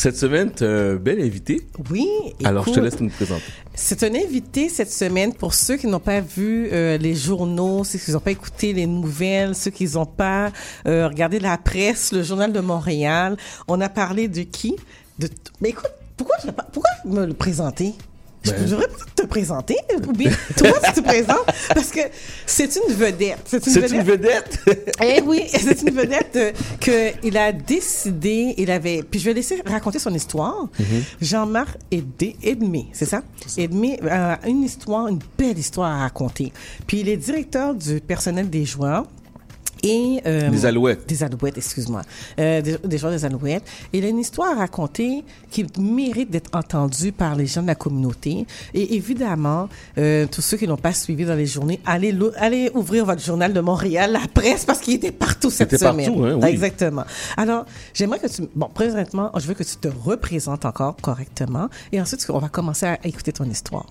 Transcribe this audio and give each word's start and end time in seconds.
Cette 0.00 0.16
semaine, 0.16 0.50
tu 0.50 0.64
as 0.64 0.66
un 0.66 0.94
bel 0.94 1.20
invité. 1.20 1.60
Oui. 1.90 2.08
Alors, 2.44 2.66
je 2.66 2.72
te 2.72 2.80
laisse 2.80 2.98
nous 3.00 3.10
présenter. 3.10 3.44
C'est 3.74 4.02
un 4.02 4.14
invité 4.14 4.70
cette 4.70 4.90
semaine 4.90 5.34
pour 5.34 5.52
ceux 5.52 5.76
qui 5.76 5.88
n'ont 5.88 6.00
pas 6.00 6.22
vu 6.22 6.70
euh, 6.72 6.96
les 6.96 7.14
journaux, 7.14 7.84
ceux 7.84 7.98
qui 7.98 8.10
n'ont 8.10 8.20
pas 8.20 8.30
écouté 8.30 8.72
les 8.72 8.86
nouvelles, 8.86 9.54
ceux 9.54 9.70
qui 9.70 9.84
n'ont 9.84 10.06
pas 10.06 10.52
euh, 10.86 11.06
regardé 11.06 11.38
la 11.38 11.58
presse, 11.58 12.12
le 12.12 12.22
journal 12.22 12.50
de 12.50 12.60
Montréal. 12.60 13.36
On 13.68 13.78
a 13.82 13.90
parlé 13.90 14.26
de 14.26 14.40
qui? 14.40 14.74
De, 15.18 15.28
Mais 15.60 15.68
écoute, 15.68 15.90
pourquoi, 16.16 16.36
pourquoi 16.72 16.90
me 17.04 17.26
le 17.26 17.34
présenter 17.34 17.92
Je 18.42 18.52
Ben- 18.52 18.64
devrais 18.64 18.86
peut-être 18.88 19.14
te 19.14 19.26
présenter, 19.26 19.76
ou 20.08 20.12
bien 20.12 20.30
toi 20.56 20.70
tu 20.86 20.92
te 20.94 21.00
présentes, 21.00 21.44
parce 21.74 21.90
que 21.90 22.00
c'est 22.46 22.74
une 22.76 22.94
vedette. 22.94 23.38
C'est 23.44 23.66
une 23.66 23.72
vedette. 23.74 23.92
une 23.92 24.02
vedette. 24.02 24.58
Eh 25.02 25.20
oui, 25.22 25.42
c'est 25.48 25.82
une 25.82 25.94
vedette 25.94 26.36
euh, 26.36 26.52
que 26.80 27.12
il 27.22 27.36
a 27.36 27.52
décidé, 27.52 28.54
il 28.56 28.70
avait, 28.70 29.02
puis 29.02 29.20
je 29.20 29.26
vais 29.26 29.34
laisser 29.34 29.60
raconter 29.66 29.98
son 29.98 30.14
histoire. 30.14 30.68
Jean-Marc 31.20 31.76
Edmé, 31.90 32.36
Edmé, 32.42 32.86
c'est 32.92 33.04
ça? 33.06 33.22
Edmé 33.58 33.98
a 34.08 34.38
une 34.46 34.62
histoire, 34.62 35.08
une 35.08 35.18
belle 35.38 35.58
histoire 35.58 35.90
à 35.92 35.98
raconter. 35.98 36.52
Puis 36.86 37.00
il 37.00 37.08
est 37.08 37.16
directeur 37.18 37.74
du 37.74 38.00
personnel 38.00 38.48
des 38.48 38.64
joueurs. 38.64 39.04
Et, 39.82 40.20
euh, 40.26 40.50
Des 40.50 40.66
Alouettes. 40.66 41.06
Des 41.08 41.22
Alouettes, 41.22 41.56
excuse-moi. 41.58 42.02
Euh, 42.38 42.60
des, 42.60 42.76
des 42.84 42.98
joueurs 42.98 43.12
des 43.12 43.24
Alouettes. 43.24 43.64
Il 43.92 44.04
a 44.04 44.08
une 44.08 44.18
histoire 44.18 44.50
à 44.52 44.54
raconter 44.54 45.24
qui 45.50 45.66
mérite 45.78 46.30
d'être 46.30 46.50
entendue 46.54 47.12
par 47.12 47.34
les 47.34 47.46
gens 47.46 47.62
de 47.62 47.66
la 47.66 47.74
communauté. 47.74 48.46
Et 48.74 48.94
évidemment, 48.96 49.68
euh, 49.98 50.26
tous 50.30 50.42
ceux 50.42 50.56
qui 50.56 50.68
n'ont 50.68 50.76
pas 50.76 50.92
suivi 50.92 51.24
dans 51.24 51.34
les 51.34 51.46
journées, 51.46 51.80
allez, 51.86 52.16
allez 52.36 52.70
ouvrir 52.74 53.06
votre 53.06 53.22
journal 53.22 53.52
de 53.52 53.60
Montréal, 53.60 54.12
la 54.12 54.26
presse, 54.32 54.64
parce 54.64 54.80
qu'il 54.80 54.94
était 54.94 55.12
partout 55.12 55.50
cette 55.50 55.72
était 55.72 55.78
semaine. 55.78 56.06
partout, 56.06 56.24
hein, 56.24 56.38
oui. 56.42 56.48
Exactement. 56.48 57.04
Alors, 57.36 57.64
j'aimerais 57.94 58.18
que 58.18 58.28
tu... 58.28 58.42
Bon, 58.54 58.68
présentement, 58.68 59.30
je 59.36 59.46
veux 59.46 59.54
que 59.54 59.64
tu 59.64 59.76
te 59.76 59.88
représentes 59.88 60.64
encore 60.64 60.96
correctement. 60.96 61.68
Et 61.92 62.00
ensuite, 62.00 62.26
on 62.28 62.38
va 62.38 62.48
commencer 62.48 62.86
à 62.86 62.98
écouter 63.06 63.32
ton 63.32 63.44
histoire. 63.44 63.86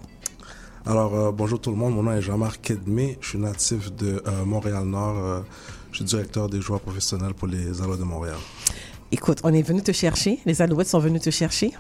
Alors, 0.86 1.14
euh, 1.14 1.32
bonjour 1.32 1.60
tout 1.60 1.72
le 1.72 1.76
monde. 1.76 1.94
Mon 1.94 2.04
nom 2.04 2.14
est 2.14 2.22
Jean-Marc 2.22 2.62
Kedmé. 2.62 3.18
Je 3.22 3.30
suis 3.30 3.38
natif 3.38 3.94
de 3.96 4.24
euh, 4.26 4.46
Montréal-Nord. 4.46 5.44
Je 5.92 5.98
suis 5.98 6.06
directeur 6.06 6.50
des 6.50 6.62
joueurs 6.62 6.82
professionnels 6.82 7.34
pour 7.34 7.48
les 7.48 7.82
Alouettes 7.82 8.00
de 8.00 8.06
Montréal. 8.06 8.38
Écoute, 9.12 9.40
on 9.44 9.54
est 9.54 9.62
venu 9.62 9.82
te 9.82 9.92
chercher. 9.92 10.40
Les 10.46 10.62
Alouettes 10.62 10.88
sont 10.88 11.00
venus 11.00 11.22
te 11.22 11.32
chercher. 11.32 11.72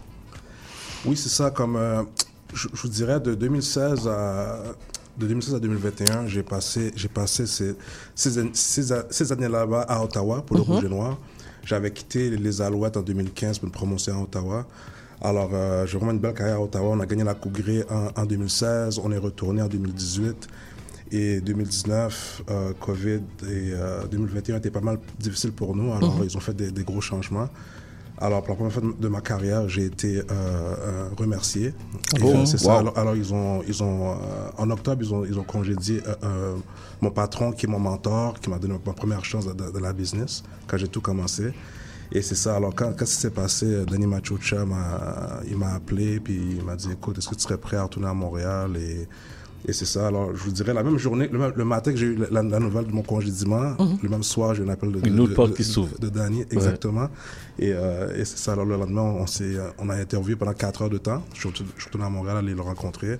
Oui, 1.05 1.15
c'est 1.15 1.29
ça. 1.29 1.51
Comme 1.51 1.75
euh, 1.75 2.03
je, 2.53 2.67
je 2.73 2.81
vous 2.81 2.87
dirais, 2.89 3.19
de 3.19 3.35
2016 3.35 4.07
à 4.07 4.63
de 5.17 5.27
2016 5.27 5.55
à 5.55 5.59
2021, 5.59 6.27
j'ai 6.27 6.43
passé 6.43 6.91
j'ai 6.95 7.09
passé 7.09 7.45
ces 7.45 7.75
ces, 8.15 9.31
années 9.31 9.49
là-bas 9.49 9.81
à 9.81 10.01
Ottawa 10.01 10.41
pour 10.45 10.55
le 10.55 10.63
Rouge 10.63 10.83
et 10.85 10.89
Noir. 10.89 11.17
J'avais 11.65 11.91
quitté 11.91 12.29
les 12.29 12.61
Alouettes 12.61 12.97
en 12.97 13.01
2015 13.01 13.59
pour 13.59 13.67
me 13.67 13.73
prononcer 13.73 14.11
à 14.11 14.17
Ottawa. 14.17 14.65
Alors, 15.21 15.49
euh, 15.53 15.85
j'ai 15.85 15.97
vraiment 15.97 16.13
une 16.13 16.19
belle 16.19 16.33
carrière 16.33 16.55
à 16.55 16.61
Ottawa. 16.61 16.89
On 16.91 16.99
a 17.01 17.05
gagné 17.05 17.25
la 17.25 17.33
Coupe 17.33 17.51
Grey 17.51 17.85
en, 17.89 18.07
en 18.15 18.25
2016. 18.25 18.99
On 19.03 19.11
est 19.11 19.17
retourné 19.17 19.61
en 19.61 19.67
2018. 19.67 20.47
Et 21.11 21.41
2019, 21.41 22.43
euh, 22.49 22.73
COVID 22.79 23.21
et 23.43 23.71
euh, 23.73 24.05
2021 24.07 24.57
étaient 24.57 24.69
pas 24.69 24.81
mal 24.81 24.99
difficiles 25.19 25.51
pour 25.53 25.75
nous. 25.75 25.91
Alors, 25.93 26.21
ils 26.23 26.37
ont 26.37 26.39
fait 26.39 26.53
des, 26.53 26.71
des 26.71 26.83
gros 26.83 27.01
changements. 27.01 27.49
Alors, 28.21 28.43
pour 28.43 28.49
la 28.49 28.55
première 28.55 28.73
fois 28.73 28.83
de 28.99 29.07
ma 29.07 29.21
carrière, 29.21 29.69
j'ai 29.69 29.85
été 29.85 30.19
euh, 30.19 30.23
euh, 30.29 31.09
remercié. 31.17 31.73
Oh, 32.21 32.27
euh, 32.27 32.45
c'est 32.45 32.57
ça. 32.57 32.79
Alors, 32.79 32.97
alors, 32.97 33.15
ils 33.15 33.33
ont, 33.33 33.63
ils 33.65 33.81
ont, 33.81 34.11
euh, 34.11 34.15
en 34.57 34.69
octobre, 34.69 35.01
ils 35.01 35.13
ont, 35.13 35.23
ils 35.25 35.39
ont 35.39 35.43
congédié 35.43 36.01
euh, 36.05 36.15
euh, 36.23 36.55
mon 36.99 37.11
patron, 37.11 37.53
qui 37.53 37.65
est 37.65 37.69
mon 37.69 37.79
mentor, 37.79 38.39
qui 38.41 38.49
m'a 38.49 38.59
donné 38.59 38.75
ma 38.85 38.93
première 38.93 39.23
chance 39.23 39.47
de 39.47 39.79
la 39.79 39.93
business 39.93 40.43
quand 40.67 40.77
j'ai 40.77 40.89
tout 40.89 41.01
commencé. 41.01 41.53
Et 42.11 42.21
c'est 42.21 42.35
ça. 42.35 42.55
Alors, 42.57 42.75
quand, 42.75 42.91
quand 42.97 43.05
ça 43.05 43.21
s'est 43.21 43.29
passé, 43.29 43.65
euh, 43.67 43.85
Denis 43.85 44.07
Machocha 44.07 44.65
m'a, 44.65 45.39
il 45.49 45.55
m'a 45.55 45.73
appelé, 45.75 46.19
puis 46.19 46.57
il 46.57 46.63
m'a 46.65 46.75
dit, 46.75 46.91
écoute, 46.91 47.17
est-ce 47.17 47.29
que 47.29 47.35
tu 47.35 47.41
serais 47.41 47.57
prêt 47.57 47.77
à 47.77 47.83
retourner 47.83 48.09
à 48.09 48.13
Montréal? 48.13 48.75
Et, 48.77 49.07
et 49.67 49.73
c'est 49.73 49.85
ça. 49.85 50.07
Alors, 50.07 50.35
je 50.35 50.41
vous 50.43 50.51
dirais, 50.51 50.73
la 50.73 50.83
même 50.83 50.97
journée, 50.97 51.27
le, 51.31 51.65
matin 51.65 51.91
que 51.91 51.97
j'ai 51.97 52.07
eu 52.07 52.15
la, 52.15 52.41
la 52.41 52.59
nouvelle 52.59 52.85
de 52.87 52.91
mon 52.91 53.01
congédiement, 53.03 53.75
le 54.01 54.09
même 54.09 54.23
soir, 54.23 54.55
j'ai 54.55 54.63
eu 54.63 54.65
un 54.65 54.69
appel 54.69 54.91
de, 54.91 54.99
de, 54.99 55.07
Une 55.07 55.19
autre 55.19 55.31
de- 55.31 55.35
porte 55.35 55.51
de- 55.51 55.55
qui 55.55 55.63
s'ouvre. 55.63 55.97
de 55.99 56.09
Danny, 56.09 56.41
exactement. 56.51 57.07
Et, 57.59 57.73
euh, 57.73 58.15
et 58.15 58.23
c'est 58.25 58.37
ça. 58.37 58.53
Alors, 58.53 58.65
le 58.65 58.77
lendemain, 58.77 59.01
on, 59.01 59.27
s'est, 59.27 59.43
euh, 59.55 59.69
on 59.77 59.89
a 59.89 59.95
interviewé 59.95 60.35
pendant 60.37 60.53
quatre 60.53 60.81
heures 60.81 60.89
de 60.89 60.97
temps. 60.97 61.21
Je 61.33 61.39
suis 61.41 61.49
retourné, 61.85 62.05
à 62.05 62.09
Montréal 62.09 62.37
aller 62.37 62.53
le 62.53 62.61
rencontrer. 62.61 63.17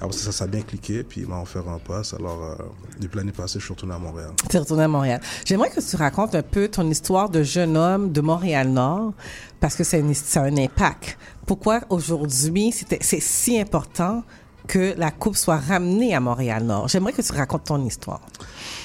Après 0.00 0.16
ça, 0.16 0.30
ça 0.32 0.44
a 0.44 0.46
bien 0.46 0.60
cliqué, 0.60 1.02
puis 1.02 1.22
il 1.22 1.26
m'a 1.28 1.40
offert 1.40 1.66
un 1.68 1.78
poste. 1.78 2.14
Alors, 2.14 2.42
euh, 2.42 2.62
depuis 3.00 3.16
l'année 3.18 3.32
passée, 3.32 3.58
je 3.58 3.64
suis 3.64 3.72
retourné 3.74 3.94
à 3.94 3.98
Montréal. 3.98 4.30
Tu 4.50 4.56
es 4.56 4.60
retourné 4.60 4.82
à 4.84 4.88
Montréal. 4.88 5.20
J'aimerais 5.44 5.70
que 5.70 5.80
tu 5.80 5.96
racontes 5.96 6.34
un 6.34 6.42
peu 6.42 6.68
ton 6.68 6.88
histoire 6.90 7.30
de 7.30 7.42
jeune 7.42 7.76
homme 7.76 8.12
de 8.12 8.20
Montréal-Nord, 8.20 9.14
parce 9.60 9.74
que 9.74 9.84
c'est 9.84 10.02
ça 10.14 10.42
a 10.42 10.44
un 10.44 10.56
impact. 10.58 11.16
Pourquoi 11.46 11.80
aujourd'hui 11.88 12.72
c'est 13.00 13.20
si 13.20 13.58
important 13.58 14.22
que 14.68 14.94
la 14.96 15.10
Coupe 15.10 15.36
soit 15.36 15.56
ramenée 15.56 16.14
à 16.14 16.20
Montréal-Nord? 16.20 16.86
J'aimerais 16.88 17.12
que 17.12 17.22
tu 17.22 17.32
racontes 17.32 17.64
ton 17.64 17.84
histoire. 17.84 18.20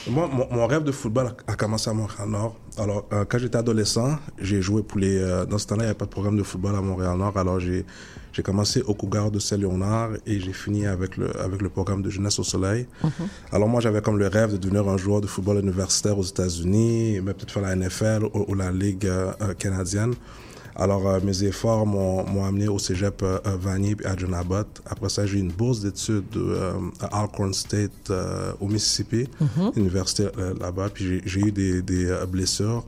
Moi, 0.10 0.28
mon, 0.32 0.48
mon 0.52 0.66
rêve 0.66 0.84
de 0.84 0.92
football 0.92 1.36
a, 1.48 1.56
commencé 1.56 1.90
à 1.90 1.94
Montréal-Nord. 1.94 2.56
Alors, 2.78 3.06
euh, 3.14 3.26
quand 3.30 3.38
j'étais 3.38 3.58
adolescent, 3.58 4.18
j'ai 4.40 4.62
joué 4.62 4.82
pour 4.82 5.00
les... 5.00 5.18
euh, 5.18 5.46
dans 5.46 5.58
ce 5.60 5.68
temps-là, 5.68 5.84
il 5.84 5.86
n'y 5.86 5.90
avait 5.92 5.98
pas 5.98 6.06
de 6.06 6.10
programme 6.10 6.38
de 6.38 6.44
football 6.44 6.76
à 6.76 6.82
Montréal-Nord. 6.82 7.38
Alors, 7.38 7.60
j'ai 7.60 7.86
j'ai 8.34 8.42
commencé 8.42 8.82
au 8.82 8.96
Cougar 8.96 9.30
de 9.30 9.38
Saint-Léonard 9.38 10.10
et 10.26 10.40
j'ai 10.40 10.54
fini 10.54 10.88
avec 10.88 11.18
le, 11.18 11.40
avec 11.40 11.62
le 11.62 11.70
programme 11.70 12.02
de 12.02 12.10
Jeunesse 12.10 12.40
au 12.40 12.44
Soleil. 12.44 12.88
Alors, 13.52 13.70
moi, 13.70 13.80
j'avais 13.80 14.02
comme 14.02 14.18
le 14.18 14.28
rêve 14.28 14.54
de 14.54 14.58
devenir 14.58 14.90
un 14.90 14.98
joueur 14.98 15.22
de 15.22 15.28
football 15.28 15.60
universitaire 15.60 16.18
aux 16.18 16.24
États-Unis, 16.24 17.22
mais 17.22 17.36
peut-être 17.36 17.52
faire 17.52 17.62
la 17.62 17.76
NFL 17.76 18.26
ou, 18.34 18.46
ou 18.48 18.56
la 18.56 18.72
Ligue 18.72 19.06
euh, 19.06 19.32
canadienne. 19.60 20.16
Alors, 20.76 21.08
euh, 21.08 21.20
mes 21.24 21.44
efforts 21.44 21.86
m'ont 21.86 22.46
amené 22.46 22.68
au 22.68 22.80
cégep 22.80 23.22
euh, 23.22 23.40
Vanier 23.60 23.96
à 24.06 24.18
John 24.18 24.34
Abbott. 24.34 24.82
Après 24.90 25.10
ça, 25.10 25.26
j'ai 25.26 25.38
eu 25.38 25.42
une 25.42 25.52
bourse 25.52 25.82
d'études 25.82 26.24
euh, 26.36 26.74
à 27.00 27.22
Alcorn 27.22 27.54
State 27.54 28.12
au 28.60 28.68
Mississippi, 28.68 29.28
université 29.76 30.28
euh, 30.38 30.54
là-bas. 30.60 30.90
Puis 30.94 31.22
j'ai- 31.26 31.40
eu 31.42 31.52
des, 31.52 31.82
des 31.82 32.12
blessures 32.28 32.84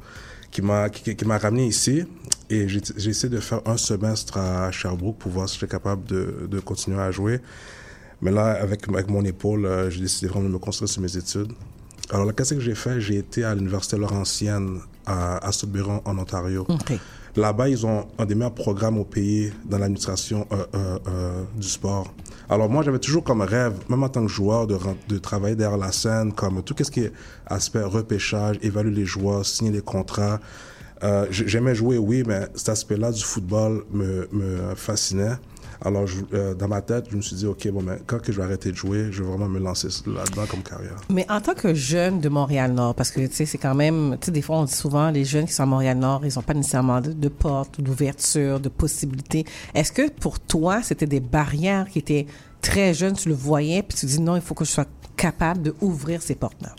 qui 0.52 0.62
m'a 0.62 0.90
qui, 0.90 1.16
qui 1.16 1.26
m'a 1.26 1.38
ramené 1.38 1.68
ici. 1.68 2.04
Et 2.50 2.68
j'ai 2.70 2.80
essayé 3.10 3.30
de 3.30 3.40
faire 3.40 3.62
un 3.66 3.78
semestre 3.78 4.38
à 4.38 4.72
Sherbrooke 4.72 5.18
pour 5.18 5.32
voir 5.32 5.50
si 5.50 5.56
j'étais 5.60 5.72
capable 5.72 6.06
de, 6.06 6.48
de 6.50 6.60
continuer 6.60 7.00
à 7.00 7.10
jouer. 7.12 7.40
Mais 8.22 8.32
là, 8.32 8.46
avec, 8.62 8.88
avec 8.88 9.10
mon 9.10 9.24
épaule, 9.26 9.68
j'ai 9.90 10.02
décidé 10.02 10.28
vraiment 10.28 10.48
de 10.48 10.54
me 10.54 10.60
concentrer 10.60 10.88
sur 10.88 11.02
mes 11.02 11.18
études. 11.18 11.52
Alors, 12.12 12.34
qu'est-ce 12.36 12.54
que 12.54 12.60
j'ai 12.60 12.76
fait? 12.76 13.02
J'ai 13.02 13.18
été 13.18 13.44
à 13.44 13.56
l'Université 13.56 13.98
Laurentienne 13.98 14.80
à, 15.08 15.46
à 15.46 15.52
Sudbury, 15.52 15.90
en 16.06 16.18
Ontario. 16.20 16.66
Là-bas, 17.36 17.68
ils 17.68 17.86
ont 17.86 18.08
un 18.18 18.26
des 18.26 18.34
meilleurs 18.34 18.54
programmes 18.54 18.98
au 18.98 19.04
pays 19.04 19.52
dans 19.66 19.78
l'administration 19.78 20.48
euh, 20.54 20.66
euh, 20.74 21.00
euh, 21.08 21.44
du 21.58 21.68
sport. 21.68 22.14
Alors 22.50 22.70
moi, 22.70 22.82
j'avais 22.82 23.00
toujours 23.00 23.24
comme 23.24 23.42
rêve, 23.42 23.74
même 23.90 24.04
en 24.04 24.10
tant 24.10 24.22
que 24.22 24.32
joueur, 24.32 24.68
de, 24.68 24.78
de 25.10 25.18
travailler 25.18 25.56
derrière 25.56 25.78
la 25.78 25.92
scène, 25.92 26.32
comme 26.32 26.64
tout 26.64 26.76
ce 26.82 26.90
qui 26.90 27.02
est 27.02 27.12
aspect 27.48 27.84
repêchage, 27.84 28.58
évaluer 28.62 28.92
les 28.92 29.06
joueurs, 29.06 29.46
signer 29.46 29.72
les 29.72 29.82
contrats. 29.82 30.40
Euh, 31.04 31.26
J'aimais 31.30 31.76
jouer, 31.76 31.98
oui, 31.98 32.24
mais 32.26 32.48
cet 32.56 32.70
aspect-là 32.70 33.12
du 33.12 33.24
football 33.24 33.84
me, 33.92 34.30
me 34.32 34.74
fascinait. 34.76 35.36
Alors, 35.82 36.08
je- 36.08 36.24
euh, 36.34 36.54
dans 36.54 36.68
ma 36.68 36.82
tête, 36.82 37.06
je 37.12 37.16
me 37.18 37.22
suis 37.22 37.36
dit, 37.36 37.46
OK, 37.46 37.68
bon, 37.70 37.82
mais 37.82 37.98
quand 38.08 38.20
que 38.22 38.32
je 38.32 38.38
vais 38.38 38.44
arrêter 38.44 38.72
de 38.72 38.76
jouer, 38.78 39.08
je 39.12 39.22
vais 39.24 39.30
vraiment 39.30 39.48
me 39.50 39.60
lancer 39.60 39.88
là-dedans 40.08 40.46
comme 40.50 40.64
carrière. 40.64 40.96
Mais 41.10 41.26
en 41.30 41.42
tant 41.42 41.54
que 41.54 41.74
jeune 41.74 42.20
de 42.22 42.30
Montréal-Nord, 42.30 42.96
parce 42.96 43.12
que, 43.12 43.20
tu 43.28 43.34
sais, 43.34 43.46
c'est 43.46 43.58
quand 43.58 43.76
même, 43.76 44.18
tu 44.22 44.28
sais, 44.28 44.32
des 44.32 44.42
fois, 44.42 44.58
on 44.58 44.64
dit 44.66 44.74
souvent, 44.74 45.12
les 45.12 45.26
jeunes 45.26 45.46
qui 45.46 45.54
sont 45.54 45.64
à 45.64 45.68
Montréal-Nord, 45.68 46.26
ils 46.26 46.34
n'ont 46.36 46.42
pas 46.42 46.54
nécessairement 46.54 47.02
de, 47.02 47.12
de 47.12 47.28
porte, 47.30 47.82
d'ouverture, 47.82 48.60
de 48.60 48.70
possibilités. 48.70 49.46
Est-ce 49.74 49.92
que 49.92 50.10
pour 50.10 50.40
toi, 50.40 50.82
c'était 50.82 51.08
des 51.08 51.20
barrières 51.20 51.88
qui 51.90 52.00
étaient 52.00 52.26
très 52.62 52.94
jeunes, 52.94 53.14
tu 53.16 53.30
le 53.30 53.36
voyais, 53.36 53.84
puis 53.84 53.98
tu 53.98 54.06
dis, 54.06 54.22
non, 54.22 54.36
il 54.36 54.42
faut 54.42 54.56
que 54.56 54.66
je 54.66 54.72
sois 54.72 54.86
capable 55.18 55.62
de 55.62 55.76
ouvrir 55.82 56.22
ces 56.22 56.36
portes-là? 56.36 56.74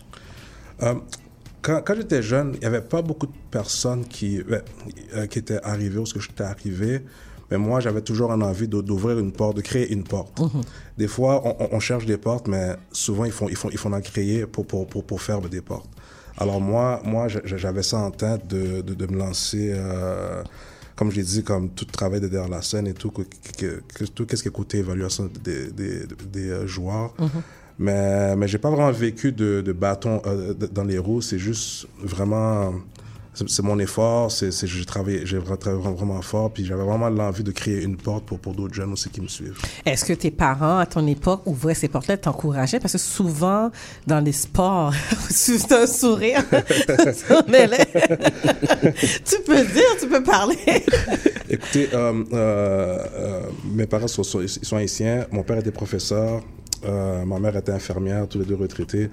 Euh, 0.83 0.95
quand 1.63 1.83
quand 1.85 1.95
j'étais 1.97 2.23
jeune, 2.23 2.53
il 2.55 2.61
n'y 2.61 2.67
avait 2.67 2.81
pas 2.83 3.03
beaucoup 3.03 3.27
de 3.27 3.33
personnes 3.51 4.05
qui, 4.07 4.39
euh, 4.41 4.61
euh, 5.15 5.27
qui 5.27 5.39
étaient 5.39 5.61
arrivées 5.65 5.99
où 5.99 6.07
ce 6.07 6.15
que 6.15 6.21
j'étais 6.21 6.45
arrivé. 6.45 7.03
Mais 7.51 7.59
moi, 7.59 7.81
j'avais 7.81 8.01
toujours 8.01 8.33
une 8.33 8.43
envie 8.43 8.67
d'ouvrir 8.69 9.19
une 9.19 9.33
porte, 9.33 9.57
de 9.57 9.63
créer 9.63 9.93
une 9.93 10.03
porte. 10.05 10.41
Des 10.99 11.07
fois, 11.09 11.43
on, 11.73 11.79
cherche 11.81 12.05
des 12.07 12.17
portes, 12.17 12.49
mais 12.49 12.75
souvent, 12.91 13.25
ils 13.25 13.33
font, 13.33 13.49
ils 13.49 13.57
font, 13.57 13.69
ils 13.71 13.79
font 13.79 13.93
en 13.93 14.01
créer 14.01 14.47
pour, 14.47 14.67
pour, 14.67 14.87
pour, 14.87 15.05
pour 15.05 15.21
faire 15.23 15.41
des 15.41 15.61
portes. 15.61 15.89
Alors 16.39 16.61
moi, 16.61 17.01
moi 17.05 17.29
j'a- 17.29 17.41
j'avais 17.45 17.83
ça 17.83 17.99
en 17.99 18.11
tête 18.11 18.47
de, 18.49 18.81
de, 18.83 18.95
de 18.95 19.07
me 19.07 19.17
lancer, 19.19 19.73
euh, 19.75 20.43
comme 20.97 21.11
je 21.11 21.17
l'ai 21.17 21.23
dit, 21.23 21.43
comme 21.45 21.71
tout 21.71 21.85
travail 21.87 22.21
de 22.21 22.29
derrière 22.29 22.51
la 22.51 22.63
scène 22.63 22.87
et 22.89 22.95
tout, 22.95 23.11
que, 23.11 23.23
que, 23.57 23.81
que- 23.95 24.05
tout 24.05 24.27
ce 24.29 24.43
qui 24.43 24.49
est 24.49 24.53
côté 24.53 24.79
évaluation 24.79 25.31
des, 25.45 25.71
des, 25.71 26.05
des 26.33 26.51
euh, 26.51 26.67
joueurs. 26.67 27.15
Mais, 27.79 28.35
mais 28.37 28.49
j'ai 28.49 28.59
pas 28.59 28.71
vraiment 28.71 28.91
vécu 28.91 29.33
de, 29.33 29.61
de 29.61 29.73
bâton 29.73 30.21
euh, 30.27 30.55
dans 30.55 30.85
les 30.85 30.99
roues. 30.99 31.21
C'est 31.23 31.39
juste 31.39 31.87
vraiment 32.03 32.73
c'est 33.47 33.63
mon 33.63 33.79
effort, 33.79 34.31
c'est, 34.33 34.51
c'est, 34.51 34.67
j'ai 34.67 34.85
travaillé, 34.85 35.27
j'ai 35.27 35.39
travaillé 35.43 35.83
vraiment, 35.83 36.23
fort, 36.23 36.51
puis 36.51 36.65
j'avais 36.65 36.85
vraiment 36.85 37.09
l'envie 37.09 37.45
de 37.45 37.53
créer 37.53 37.83
une 37.83 37.97
porte 37.97 38.25
pour, 38.25 38.39
pour 38.39 38.55
d'autres 38.55 38.75
jeunes 38.75 38.93
aussi 38.93 39.11
qui 39.11 39.21
me 39.21 39.29
suivent. 39.29 39.59
Est-ce 39.85 40.05
que 40.05 40.13
tes 40.13 40.31
parents, 40.31 40.79
à 40.79 40.87
ton 40.87 41.07
époque, 41.07 41.43
ouvraient 41.47 41.75
ces 41.75 41.89
portes-là, 41.89 42.17
t'encourageaient? 42.17 42.81
Parce 42.81 42.93
que 42.93 42.99
souvent, 42.99 43.71
dans 44.07 44.21
les 44.21 44.33
sports, 44.33 44.93
c'est 45.29 45.71
un 45.73 45.87
sourire 45.87 46.43
lèvres. 47.49 47.77
tu 49.25 49.37
peux 49.45 49.65
dire, 49.65 49.97
tu 50.01 50.09
peux 50.09 50.23
parler. 50.23 50.57
Écoutez, 51.49 51.89
euh, 51.93 52.25
euh, 52.33 52.99
euh, 53.15 53.43
mes 53.65 53.87
parents 53.87 54.09
sont, 54.09 54.23
sont, 54.23 54.41
ils 54.41 54.49
sont 54.49 54.77
haïtiens. 54.77 55.27
Mon 55.31 55.43
père 55.43 55.59
était 55.59 55.71
professeur. 55.71 56.43
Euh, 56.85 57.25
ma 57.25 57.39
mère 57.39 57.57
était 57.57 57.73
infirmière, 57.73 58.27
tous 58.29 58.39
les 58.39 58.45
deux 58.45 58.55
retraités. 58.57 59.11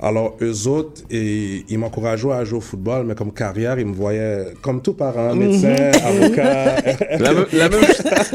Alors, 0.00 0.36
eux 0.42 0.66
autres, 0.66 1.02
et, 1.10 1.64
ils 1.68 1.78
m'encourageaient 1.78 2.30
à 2.32 2.44
jouer 2.44 2.58
au 2.58 2.60
football, 2.60 3.06
mais 3.06 3.14
comme 3.14 3.32
carrière, 3.32 3.78
ils 3.78 3.86
me 3.86 3.94
voyaient 3.94 4.54
comme 4.62 4.82
tout 4.82 4.92
parent, 4.94 5.34
médecin, 5.34 5.74
avocat. 6.04 6.76
La, 7.18 7.32
même- 7.32 7.46
la 7.52 7.68
même, 7.68 7.80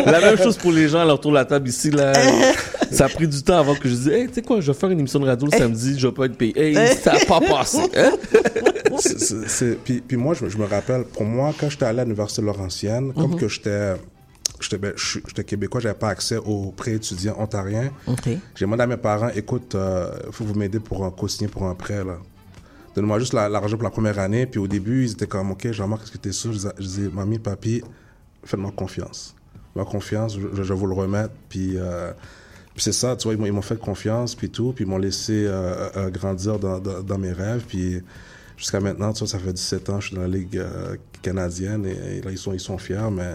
la 0.05 0.19
même 0.21 0.37
chose 0.37 0.57
pour 0.57 0.71
les 0.71 0.87
gens 0.87 0.99
à 1.07 1.13
autour 1.13 1.31
de 1.31 1.35
la 1.37 1.45
table 1.45 1.67
ici. 1.69 1.91
Là. 1.91 2.13
Ça 2.91 3.05
a 3.05 3.09
pris 3.09 3.27
du 3.27 3.41
temps 3.41 3.57
avant 3.57 3.75
que 3.75 3.87
je 3.87 3.93
dise 3.95 4.07
Hey, 4.09 4.27
tu 4.27 4.33
sais 4.35 4.41
quoi, 4.41 4.59
je 4.59 4.71
vais 4.71 4.77
faire 4.77 4.89
une 4.89 4.99
émission 4.99 5.19
de 5.19 5.25
radio 5.25 5.47
le 5.49 5.57
samedi, 5.57 5.97
je 5.97 6.07
vais 6.07 6.13
pas 6.13 6.25
être 6.25 6.35
payé. 6.37 6.53
Hey, 6.59 6.95
ça 6.97 7.13
n'a 7.13 7.19
pas 7.25 7.39
passé. 7.47 7.79
Hein? 7.95 8.11
C'est- 8.97 9.19
c'est- 9.19 9.47
c'est- 9.47 9.77
puis, 9.83 10.01
puis 10.05 10.17
moi, 10.17 10.33
je, 10.33 10.43
me- 10.45 10.49
je 10.49 10.57
me 10.57 10.65
rappelle, 10.65 11.03
pour 11.03 11.23
moi, 11.23 11.53
quand 11.59 11.69
j'étais 11.69 11.85
allé 11.85 11.99
à 11.99 12.03
l'Université 12.03 12.41
Laurentienne, 12.41 13.13
comme 13.13 13.35
que 13.37 13.47
j'étais 13.47 13.93
j'étais 14.59 14.77
ben, 14.77 14.93
je 14.95 15.05
suis- 15.05 15.23
j'étais 15.27 15.43
québécois, 15.43 15.79
j'avais 15.81 15.95
pas 15.97 16.09
accès 16.09 16.37
aux 16.37 16.71
prêts 16.71 16.93
étudiants 16.93 17.35
ontariens. 17.39 17.91
J'ai 18.55 18.65
demandé 18.65 18.83
à 18.83 18.87
mes 18.87 18.97
parents, 18.97 19.29
écoute, 19.35 19.75
il 19.75 20.31
faut 20.31 20.43
que 20.43 20.49
vous 20.49 20.55
m'aider 20.59 20.79
pour 20.79 21.05
un 21.05 21.11
co-signer 21.11 21.49
pour 21.49 21.63
un 21.65 21.75
prêt, 21.75 22.03
là. 22.03 22.17
Donne-moi 22.95 23.19
juste 23.19 23.33
la- 23.33 23.47
l'argent 23.47 23.77
pour 23.77 23.85
la 23.85 23.89
première 23.89 24.19
année. 24.19 24.45
Puis 24.45 24.59
au 24.59 24.67
début, 24.67 25.05
ils 25.05 25.11
étaient 25.13 25.25
comme, 25.27 25.51
OK, 25.51 25.71
Jean-Marc, 25.71 26.03
est-ce 26.03 26.11
que 26.11 26.17
tu 26.17 26.29
es 26.29 26.33
sûr? 26.33 26.51
Je 26.51 26.69
disais, 26.83 27.09
mamie, 27.13 27.39
papi, 27.39 27.81
faites-moi 28.43 28.71
confiance. 28.75 29.33
Faites-moi 29.67 29.85
confiance, 29.85 30.37
je, 30.37 30.61
vais 30.61 30.75
vous 30.75 30.87
le 30.87 30.93
remettre. 30.93 31.33
Puis, 31.47 31.77
euh, 31.77 32.11
puis 32.73 32.83
c'est 32.83 32.91
ça, 32.91 33.15
tu 33.15 33.29
vois, 33.29 33.47
ils 33.47 33.53
m'ont- 33.53 33.61
fait 33.61 33.79
confiance, 33.79 34.35
puis 34.35 34.49
tout. 34.49 34.73
Puis 34.73 34.83
ils 34.83 34.87
m'ont 34.89 34.97
laissé 34.97 35.45
euh, 35.47 35.89
euh, 35.95 36.09
grandir 36.09 36.59
dans, 36.59 36.79
dans, 36.79 37.01
dans 37.01 37.17
mes 37.17 37.31
rêves. 37.31 37.63
Puis 37.65 38.01
jusqu'à 38.61 38.79
maintenant, 38.79 39.13
ça 39.15 39.39
fait 39.39 39.53
17 39.53 39.89
ans, 39.89 39.99
je 39.99 40.07
suis 40.07 40.15
dans 40.15 40.21
la 40.21 40.27
Ligue 40.27 40.59
euh, 40.59 40.95
canadienne 41.23 41.83
et, 41.83 42.17
et 42.17 42.21
là, 42.21 42.29
ils 42.29 42.37
sont, 42.37 42.53
ils 42.53 42.59
sont 42.59 42.77
fiers. 42.77 43.09
Mais, 43.11 43.33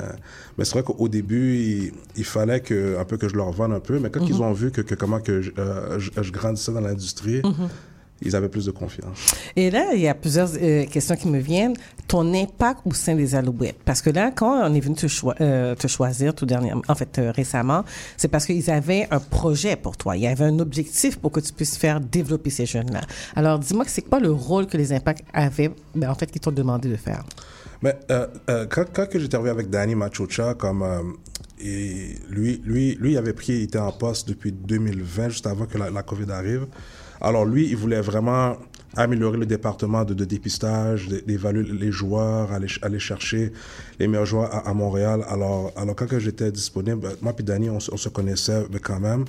mais 0.57 0.65
c'est 0.65 0.79
vrai 0.79 0.85
qu'au 0.85 1.09
début, 1.09 1.57
il, 1.57 1.93
il 2.15 2.25
fallait 2.25 2.61
que, 2.61 2.97
un 2.97 3.05
peu 3.05 3.17
que 3.17 3.29
je 3.29 3.35
leur 3.35 3.51
vende 3.51 3.73
un 3.73 3.81
peu. 3.81 3.99
Mais 3.99 4.09
quand 4.09 4.25
ils 4.25 4.41
ont 4.41 4.53
vu 4.53 4.71
que, 4.71 4.83
que 4.83 4.95
comment 4.95 5.19
que 5.19 5.43
je, 5.43 5.51
euh, 5.59 5.99
je, 5.99 6.11
je 6.23 6.31
grandissais 6.31 6.73
dans 6.73 6.81
l'industrie, 6.81 7.43
ils 8.23 8.35
avaient 8.35 8.49
plus 8.49 8.65
de 8.67 8.71
confiance. 8.71 9.35
Et 9.57 9.71
là, 9.71 9.93
il 9.95 10.01
y 10.01 10.09
a 10.09 10.15
plusieurs 10.15 10.49
euh, 10.61 10.87
questions 10.87 11.17
qui 11.17 11.29
me 11.29 11.39
viennent. 11.39 11.75
Ton 12.09 12.33
impact 12.35 12.81
au 12.85 12.95
sein 12.95 13.15
des 13.15 13.35
Alouettes? 13.35 13.77
Parce 13.85 14.01
que 14.01 14.11
là, 14.11 14.31
quand 14.35 14.69
on 14.71 14.75
est 14.75 14.81
venu 14.81 14.95
te, 14.95 15.07
choi- 15.07 15.35
euh, 15.41 15.75
te 15.75 15.87
choisir 15.87 16.35
tout 16.35 16.47
dernièrement, 16.47 16.83
en 16.89 16.95
fait, 16.95 17.19
euh, 17.19 17.31
récemment, 17.33 17.85
c'est 18.17 18.29
parce 18.29 18.47
qu'ils 18.47 18.71
avaient 18.71 19.09
un 19.11 19.19
projet 19.21 19.77
pour 19.77 19.97
toi. 19.97 20.17
Il 20.17 20.23
y 20.23 20.27
avait 20.27 20.45
un 20.45 20.59
objectif 20.61 21.19
pour 21.19 21.31
que 21.33 21.41
tu 21.41 21.53
puisses 21.53 21.77
faire 21.77 22.01
développer 22.01 22.51
ces 22.51 22.65
jeunes-là. 22.67 23.01
Alors, 23.35 23.59
dis-moi, 23.59 23.85
c'est 23.89 24.03
quoi 24.03 24.21
le 24.21 24.31
rôle 24.31 24.67
que 24.67 24.77
les 24.77 24.93
impacts 24.93 25.25
avaient, 25.33 25.71
ben, 25.95 26.11
en 26.11 26.15
fait, 26.15 26.27
qu'ils 26.31 26.41
t'ont 26.41 26.53
demandé 26.53 26.89
de 26.89 26.97
faire? 26.97 27.25
Mais 27.83 27.95
euh, 28.11 28.27
quand, 28.71 28.85
quand 28.95 29.07
arrivé 29.35 29.51
avec 29.51 29.69
Danny 29.69 29.95
Machucha, 29.95 30.55
comme 30.55 30.83
et 31.59 32.15
lui, 32.29 32.61
lui, 32.65 32.97
lui, 33.01 33.13
il 33.13 33.19
avait 33.19 33.33
pris, 33.33 33.55
il 33.55 33.63
était 33.63 33.79
en 33.79 33.93
poste 33.93 34.29
depuis 34.29 34.53
2020, 34.53 35.31
juste 35.31 35.47
avant 35.47 35.67
que 35.67 35.79
la, 35.79 35.91
la 35.91 36.03
COVID 36.03 36.31
arrive. 36.31 36.67
Alors 37.21 37.45
lui, 37.45 37.67
il 37.69 37.77
voulait 37.77 38.01
vraiment 38.01 38.57
améliorer 38.97 39.37
le 39.37 39.47
département 39.47 40.05
de, 40.05 40.15
de 40.15 40.25
dépistage, 40.25 41.09
d'é- 41.09 41.21
d'évaluer 41.21 41.65
les 41.65 41.93
joueurs, 41.93 42.51
aller, 42.53 42.67
aller 42.81 42.99
chercher 42.99 43.53
les 43.99 44.07
meilleurs 44.09 44.25
joueurs 44.27 44.55
à, 44.55 44.69
à 44.71 44.73
Montréal. 44.75 45.23
Alors, 45.29 45.71
alors 45.77 45.95
quand 45.95 46.19
j'étais 46.19 46.51
disponible, 46.51 47.01
ben, 47.01 47.13
moi 47.21 47.33
puis 47.35 47.45
Danny, 47.45 47.69
on, 47.69 47.79
se- 47.81 47.91
on 47.93 47.97
se 47.99 48.09
connaissait 48.09 48.67
mais 48.73 48.79
quand 48.79 48.99
même. 49.01 49.25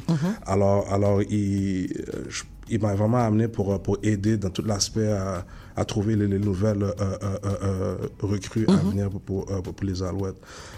Alors, 0.45 0.91
alors 0.93 1.21
il, 1.21 1.91
euh, 2.15 2.23
je- 2.29 2.43
il 2.69 2.81
m'a 2.81 2.93
vraiment 2.95 3.17
amené 3.19 3.47
pour, 3.47 3.73
euh, 3.73 3.77
pour 3.77 3.97
aider 4.03 4.37
dans 4.37 4.49
tout 4.49 4.63
l'aspect 4.65 5.11
à, 5.11 5.45
à 5.75 5.85
trouver 5.85 6.15
les, 6.15 6.27
les 6.27 6.39
nouvelles 6.39 6.83
euh, 6.83 6.91
euh, 6.99 7.17
euh, 7.23 7.37
euh, 7.63 7.97
recrues 8.21 8.65
à 8.67 8.75
venir 8.77 9.09
pour, 9.09 9.21
pour, 9.45 9.45
pour 9.63 9.75
les 9.85 10.01
Alouettes. 10.03 10.35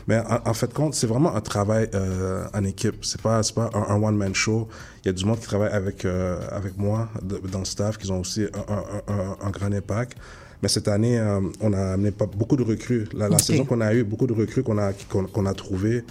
Mais 0.08 0.20
en, 0.20 0.50
en 0.50 0.54
fait, 0.54 0.74
compte, 0.74 0.94
c'est 0.94 1.08
vraiment 1.08 1.36
un 1.36 1.42
travail 1.42 1.90
euh, 1.94 2.46
en 2.54 2.64
équipe. 2.64 3.04
C'est 3.04 3.22
pas, 3.22 3.42
c'est 3.44 3.56
pas 3.56 3.70
un, 3.74 3.96
un 3.96 4.04
one-man 4.04 4.34
show. 4.36 4.68
Il 5.04 5.08
y 5.08 5.10
a 5.10 5.14
du 5.14 5.26
monde 5.26 5.40
qui 5.40 5.48
travaille 5.48 5.72
avec, 5.72 6.06
euh, 6.06 6.40
avec 6.52 6.78
moi 6.78 7.10
de- 7.22 7.42
dans 7.52 7.60
le 7.60 7.66
staff, 7.66 7.98
qui 7.98 8.12
ont 8.12 8.20
aussi 8.20 8.44
un, 8.44 8.74
un, 8.74 9.14
un, 9.14 9.48
un 9.48 9.50
grand 9.50 9.72
impact. 9.74 10.18
Mais 10.62 10.68
cette 10.68 10.90
année, 10.90 11.18
euh, 11.18 11.40
on 11.62 11.72
a 11.72 11.94
amené 11.94 12.12
pas, 12.12 12.26
beaucoup 12.26 12.58
de 12.58 12.64
recrues. 12.64 13.06
La, 13.14 13.30
la 13.30 13.40
saison 13.40 13.64
qu'on 13.66 13.80
a 13.82 13.94
eu, 13.94 14.04
beaucoup 14.04 14.28
de 14.28 14.34
recrues 14.34 14.62
qu'on 14.64 14.78
a, 14.78 14.92
qu'on, 15.10 15.24
qu'on 15.26 15.46
a 15.46 15.54
trouvées 15.54 16.04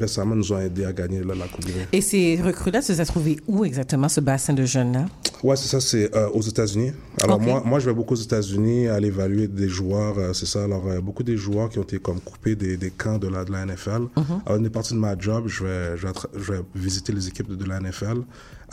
récemment 0.00 0.34
nous 0.34 0.52
ont 0.52 0.58
aidé 0.58 0.84
à 0.84 0.92
gagner 0.92 1.22
la, 1.22 1.34
la 1.34 1.46
Coupe 1.46 1.64
Grey. 1.66 1.86
Et 1.92 2.00
ces 2.00 2.40
recrues-là, 2.42 2.80
les 2.88 3.00
as 3.00 3.04
trouvés 3.06 3.36
où 3.46 3.64
exactement, 3.64 4.08
ce 4.08 4.20
bassin 4.20 4.52
de 4.54 4.64
jeunes-là? 4.64 5.06
Ouais, 5.42 5.56
c'est 5.56 5.68
ça, 5.68 5.80
c'est 5.80 6.14
euh, 6.16 6.28
aux 6.30 6.40
États-Unis. 6.40 6.92
Alors 7.22 7.40
moi, 7.40 7.62
moi, 7.64 7.78
je 7.80 7.86
vais 7.86 7.94
beaucoup 7.94 8.14
aux 8.14 8.16
États-Unis 8.16 8.88
aller 8.88 9.08
évaluer 9.08 9.48
des 9.48 9.68
joueurs, 9.68 10.16
euh, 10.18 10.32
c'est 10.32 10.46
ça. 10.46 10.64
Alors 10.64 10.86
euh, 10.88 11.00
beaucoup 11.00 11.22
des 11.24 11.36
joueurs 11.36 11.68
qui 11.68 11.78
ont 11.78 11.82
été 11.82 11.98
comme 11.98 12.20
coupés 12.20 12.54
des, 12.54 12.76
des 12.76 12.90
camps 12.90 13.18
de 13.18 13.28
la, 13.28 13.44
de 13.44 13.52
la 13.52 13.66
NFL. 13.66 14.02
Alors 14.46 14.58
une 14.58 14.70
partie 14.70 14.94
de 14.94 14.98
ma 14.98 15.18
job, 15.18 15.44
je 15.48 15.64
vais, 15.64 15.96
je 15.96 16.06
vais, 16.06 16.12
attra- 16.12 16.28
je 16.38 16.52
vais 16.52 16.60
visiter 16.74 17.12
les 17.12 17.26
équipes 17.28 17.48
de, 17.48 17.56
de 17.56 17.64
la 17.64 17.80
NFL. 17.80 18.22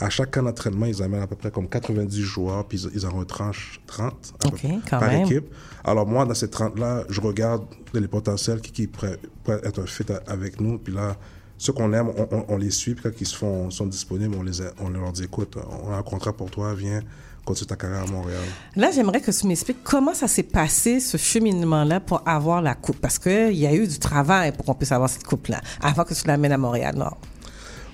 À 0.00 0.08
chaque 0.10 0.30
camp 0.32 0.42
d'entraînement, 0.42 0.86
ils 0.86 1.02
amènent 1.02 1.22
à 1.22 1.26
peu 1.26 1.36
près 1.36 1.50
comme 1.50 1.68
90 1.68 2.22
joueurs, 2.22 2.64
puis 2.66 2.78
ils, 2.82 2.90
ils 2.96 3.06
en 3.06 3.10
retranchent 3.10 3.80
30 3.86 4.12
à 4.34 4.38
peu 4.38 4.48
Ok, 4.48 4.54
près, 4.60 4.78
quand 4.88 4.98
par 4.98 5.08
même. 5.10 5.26
équipe. 5.26 5.52
Alors 5.84 6.06
moi, 6.06 6.24
dans 6.24 6.34
ces 6.34 6.46
30-là, 6.46 7.04
je 7.08 7.20
regarde 7.20 7.64
les 7.94 8.08
potentiels 8.08 8.60
qui, 8.60 8.72
qui 8.72 8.86
pourraient, 8.86 9.18
pourraient 9.44 9.60
être 9.64 9.80
a- 10.10 10.30
avec 10.32 10.60
nous. 10.60 10.78
Puis 10.78 10.92
là, 10.94 11.16
ceux 11.58 11.72
qu'on 11.74 11.92
aime, 11.92 12.08
on, 12.16 12.26
on- 12.34 12.44
on 12.48 12.56
les 12.56 12.70
suit. 12.70 12.94
Puis 12.94 13.02
quand 13.04 13.20
ils 13.20 13.26
se 13.26 13.36
font, 13.36 13.70
sont 13.70 13.86
disponibles, 13.86 14.34
on, 14.38 14.42
les 14.42 14.62
a- 14.62 14.72
on 14.80 14.88
leur 14.88 15.12
dit, 15.12 15.24
écoute, 15.24 15.56
on 15.84 15.92
a 15.92 15.96
un 15.96 16.02
contrat 16.02 16.32
pour 16.32 16.50
toi, 16.50 16.74
viens, 16.74 17.00
continue 17.44 17.66
ta 17.66 17.76
carrière 17.76 18.02
à 18.02 18.06
Montréal. 18.06 18.40
Là, 18.76 18.90
j'aimerais 18.94 19.20
que 19.20 19.30
tu 19.30 19.46
m'expliques 19.46 19.82
comment 19.84 20.14
ça 20.14 20.28
s'est 20.28 20.42
passé, 20.44 21.00
ce 21.00 21.18
cheminement-là, 21.18 22.00
pour 22.00 22.22
avoir 22.26 22.62
la 22.62 22.74
coupe. 22.74 22.98
Parce 23.00 23.18
qu'il 23.18 23.52
y 23.56 23.66
a 23.66 23.74
eu 23.74 23.86
du 23.86 23.98
travail 23.98 24.52
pour 24.52 24.64
qu'on 24.64 24.74
puisse 24.74 24.92
avoir 24.92 25.10
cette 25.10 25.24
coupe-là, 25.24 25.60
avant 25.82 26.04
que 26.04 26.14
tu 26.14 26.26
l'amènes 26.26 26.52
à 26.52 26.58
Montréal-Nord. 26.58 27.18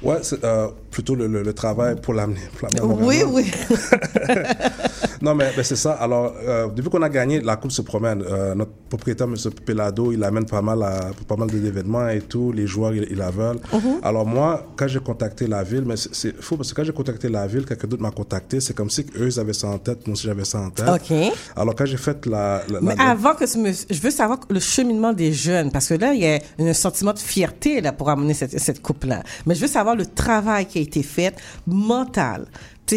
Ouais, 0.03 0.19
c'est 0.23 0.45
euh, 0.45 0.69
plutôt 0.91 1.15
le, 1.15 1.27
le- 1.27 1.43
le 1.43 1.53
travail 1.55 1.97
pour 2.01 2.13
l'amener. 2.15 2.41
Oui, 2.83 3.23
oui. 3.27 3.51
Non, 5.23 5.35
mais, 5.35 5.53
mais 5.57 5.63
c'est 5.63 5.77
ça. 5.77 5.93
Alors, 5.93 6.35
euh, 6.47 6.69
depuis 6.69 6.91
qu'on 6.91 7.03
a 7.03 7.09
gagné, 7.09 7.41
la 7.41 7.57
Coupe 7.57 7.73
se 7.73 7.83
promène. 7.83 8.23
Euh, 8.23 8.55
notre 8.55 8.73
propriétaire, 8.89 9.27
M. 9.27 9.35
Pelado, 9.65 10.13
il 10.13 10.23
amène 10.25 10.47
pas 10.47 10.63
mal, 10.63 10.83
à, 10.83 11.11
pas 11.27 11.37
mal 11.37 11.49
d'événements 11.51 12.09
et 12.09 12.21
tout. 12.21 12.53
Les 12.53 12.67
joueurs, 12.67 12.95
ils, 12.95 13.07
ils 13.11 13.17
la 13.17 13.31
veulent. 13.31 13.59
Mhm. 13.73 14.01
Alors, 14.03 14.27
moi, 14.27 14.67
quand 14.77 14.89
j'ai 14.89 15.01
contacté 15.01 15.47
la 15.47 15.63
ville, 15.63 15.85
mais 15.87 15.97
c'est- 15.97 16.35
faux 16.41 16.57
parce 16.57 16.71
que 16.71 16.77
quand 16.77 16.85
j'ai 16.85 16.93
contacté 16.93 17.29
la 17.29 17.47
ville, 17.47 17.65
quelqu'un 17.65 17.89
d'autre 17.89 18.03
m'a 18.03 18.11
contacté. 18.11 18.61
C'est 18.61 18.75
comme 18.75 18.91
si 18.91 19.07
eux, 19.19 19.29
ils 19.29 19.41
avaient 19.41 19.53
ça 19.53 19.69
en 19.69 19.79
tête, 19.79 20.07
moi 20.07 20.15
aussi, 20.15 20.27
j'avais 20.27 20.45
ça 20.45 20.61
en 20.61 20.71
tête. 20.71 20.89
OK. 20.89 21.13
Alors, 21.57 21.75
quand 21.75 21.87
j'ai 21.87 21.97
fait 21.97 22.25
la. 22.27 22.63
la- 22.69 22.81
Mais 22.81 22.95
la- 22.97 23.11
avant 23.11 23.35
que 23.35 23.45
me... 23.59 23.73
Je 23.73 24.01
veux 24.01 24.11
savoir 24.11 24.39
le 24.51 24.61
cheminement 24.61 25.13
des 25.13 25.33
jeunes, 25.33 25.71
parce 25.71 25.89
que 25.89 25.95
là, 25.95 26.13
il 26.15 26.21
y 26.21 26.27
a 26.27 26.39
un 26.59 26.73
sentiment 26.73 27.13
de 27.13 27.19
fierté 27.19 27.81
là, 27.81 27.93
pour 27.93 28.11
amener 28.11 28.35
cette, 28.35 28.59
cette 28.59 28.83
coupe-là. 28.83 29.23
Mais 29.47 29.55
je 29.55 29.61
veux 29.61 29.67
savoir 29.69 29.97
le 29.97 30.07
travail 30.07 30.67
qui 30.67 30.79
a 30.79 30.83
été 30.83 31.03
fait, 31.03 31.35
mental, 31.67 32.47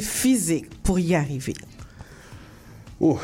physique, 0.01 0.69
pour 0.83 0.99
y 0.99 1.15
arriver. 1.15 1.55
Oh, 3.01 3.17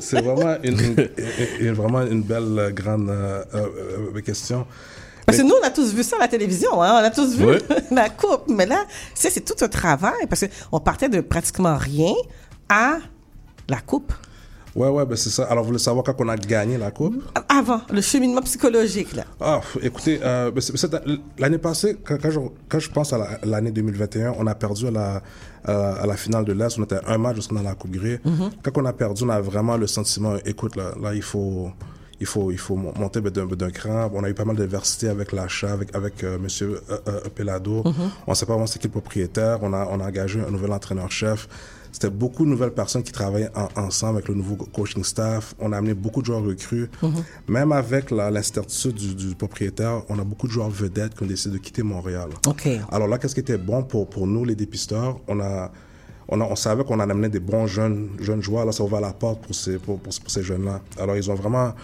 c'est- 0.00 0.20
vraiment 0.20 0.56
une, 0.62 1.72
vraiment 1.72 2.02
une 2.02 2.22
belle 2.22 2.58
euh, 2.58 2.70
grande 2.70 3.10
euh, 3.10 3.44
euh, 3.54 4.20
question. 4.20 4.66
Parce 5.26 5.38
que 5.38 5.42
nous, 5.42 5.54
on 5.62 5.66
a 5.66 5.70
tous 5.70 5.92
vu 5.94 6.02
ça 6.02 6.16
à 6.16 6.20
la 6.20 6.28
télévision, 6.28 6.82
hein? 6.82 6.92
on 7.00 7.04
a 7.04 7.10
tous 7.10 7.36
vu 7.36 7.46
la 7.90 8.08
coupe. 8.10 8.44
Mais 8.48 8.66
là, 8.66 8.84
c'est 9.14 9.44
tout 9.44 9.62
un 9.64 9.68
travail, 9.68 10.26
parce 10.28 10.44
qu'on 10.70 10.80
partait 10.80 11.08
de 11.08 11.20
pratiquement 11.20 11.76
rien 11.76 12.12
à 12.68 12.98
la 13.68 13.80
coupe. 13.80 14.12
Ouais, 14.74 14.88
ouais, 14.88 15.06
ben 15.06 15.14
c'est 15.16 15.30
ça. 15.30 15.44
Alors, 15.44 15.62
vous 15.62 15.68
voulez 15.68 15.78
savoir 15.78 16.02
quand 16.04 16.16
on 16.18 16.28
a 16.28 16.36
gagné 16.36 16.76
la 16.76 16.90
Coupe? 16.90 17.22
Avant, 17.48 17.82
le 17.92 18.00
cheminement 18.00 18.42
psychologique, 18.42 19.14
là. 19.14 19.22
Ah, 19.40 19.60
écoutez, 19.80 20.18
euh, 20.20 20.50
ben, 20.50 20.60
l'année 21.38 21.58
passée, 21.58 21.96
quand, 22.04 22.16
quand 22.20 22.30
je, 22.32 22.40
quand 22.68 22.80
je 22.80 22.90
pense 22.90 23.12
à 23.12 23.18
la- 23.18 23.38
l'année 23.44 23.70
2021, 23.70 24.34
on 24.36 24.48
a 24.48 24.54
perdu 24.56 24.90
la, 24.90 25.22
à, 25.64 25.92
à 26.02 26.06
la 26.06 26.16
finale 26.16 26.44
de 26.44 26.52
l'Est. 26.52 26.78
On 26.78 26.84
était 26.84 26.96
à 26.96 27.12
un 27.14 27.18
match 27.18 27.36
jusqu'à 27.36 27.62
la 27.62 27.74
Coupe 27.74 27.92
Grey. 27.92 28.20
Quand 28.62 28.78
on 28.78 28.84
a 28.84 28.92
perdu, 28.92 29.24
on 29.24 29.30
a 29.30 29.40
vraiment 29.40 29.76
le 29.76 29.86
sentiment, 29.86 30.36
écoute, 30.44 30.76
là, 30.76 30.92
là 31.00 31.14
il 31.14 31.22
faut... 31.22 31.70
Il 32.20 32.26
faut, 32.26 32.52
il 32.52 32.58
faut 32.58 32.76
mon- 32.76 32.94
monter 32.96 33.20
ben, 33.20 33.30
d'un 33.30 33.44
d'un 33.44 33.70
cran. 33.70 34.08
On 34.14 34.22
a 34.22 34.30
eu 34.30 34.34
pas 34.34 34.44
mal 34.44 34.54
d'adversité 34.54 35.08
avec 35.08 35.32
l'achat, 35.32 35.72
avec, 35.72 35.94
avec 35.96 36.22
euh, 36.22 36.38
Monsieur 36.38 36.80
euh, 36.88 36.98
euh, 37.08 37.20
Pelado. 37.34 37.82
On 38.28 38.34
sait 38.34 38.46
pas 38.46 38.52
vraiment 38.52 38.68
c'est 38.68 38.78
qui 38.78 38.86
le 38.86 38.92
propriétaire. 38.92 39.58
On 39.62 39.72
a, 39.72 39.88
on 39.90 39.98
a 39.98 40.06
engagé 40.06 40.40
un 40.40 40.50
nouvel 40.50 40.72
entraîneur-chef. 40.72 41.48
C'était 41.94 42.10
beaucoup 42.10 42.44
de 42.44 42.50
nouvelles 42.50 42.72
personnes 42.74 43.04
qui 43.04 43.12
travaillaient 43.12 43.50
en- 43.54 43.68
ensemble 43.80 44.16
avec 44.16 44.28
le 44.28 44.34
nouveau 44.34 44.56
coaching 44.56 45.04
staff. 45.04 45.54
On 45.60 45.70
a 45.70 45.76
amené 45.76 45.94
beaucoup 45.94 46.22
de 46.22 46.26
joueurs 46.26 46.42
recrues. 46.42 46.90
Même 47.46 47.70
avec 47.70 48.10
l'incertitude 48.10 48.94
du, 48.96 49.14
du 49.14 49.34
propriétaire, 49.36 50.02
on 50.08 50.18
a 50.18 50.24
beaucoup 50.24 50.48
de 50.48 50.52
joueurs 50.52 50.70
vedettes 50.70 51.14
qui 51.14 51.22
ont 51.22 51.26
décidé 51.26 51.56
de 51.56 51.62
quitter 51.62 51.84
Montréal. 51.84 52.30
OK. 52.48 52.68
Alors 52.90 53.06
là, 53.06 53.16
qu'est-ce 53.18 53.34
qui 53.34 53.40
était 53.42 53.58
bon 53.58 53.84
pour, 53.84 54.08
pour 54.10 54.26
nous, 54.26 54.44
les 54.44 54.56
dépisteurs? 54.56 55.20
On 55.28 55.38
a, 55.38 55.70
on, 56.26 56.40
a- 56.40 56.44
on 56.44 56.56
savait 56.56 56.82
qu'on 56.82 56.98
en 56.98 57.08
amenait 57.08 57.28
des 57.28 57.38
bons 57.38 57.68
jeunes, 57.68 58.08
jeunes 58.20 58.42
joueurs. 58.42 58.64
Là, 58.66 58.72
ça 58.72 58.82
ouvre 58.82 59.00
la 59.00 59.12
porte 59.12 59.42
pour 59.42 59.54
ces, 59.54 59.78
pour, 59.78 60.00
pour- 60.00 60.12
pour 60.12 60.30
ces 60.32 60.42
jeunes-là. 60.42 60.80
Alors, 60.98 61.14
ils 61.16 61.30
ont 61.30 61.36
vraiment 61.36 61.74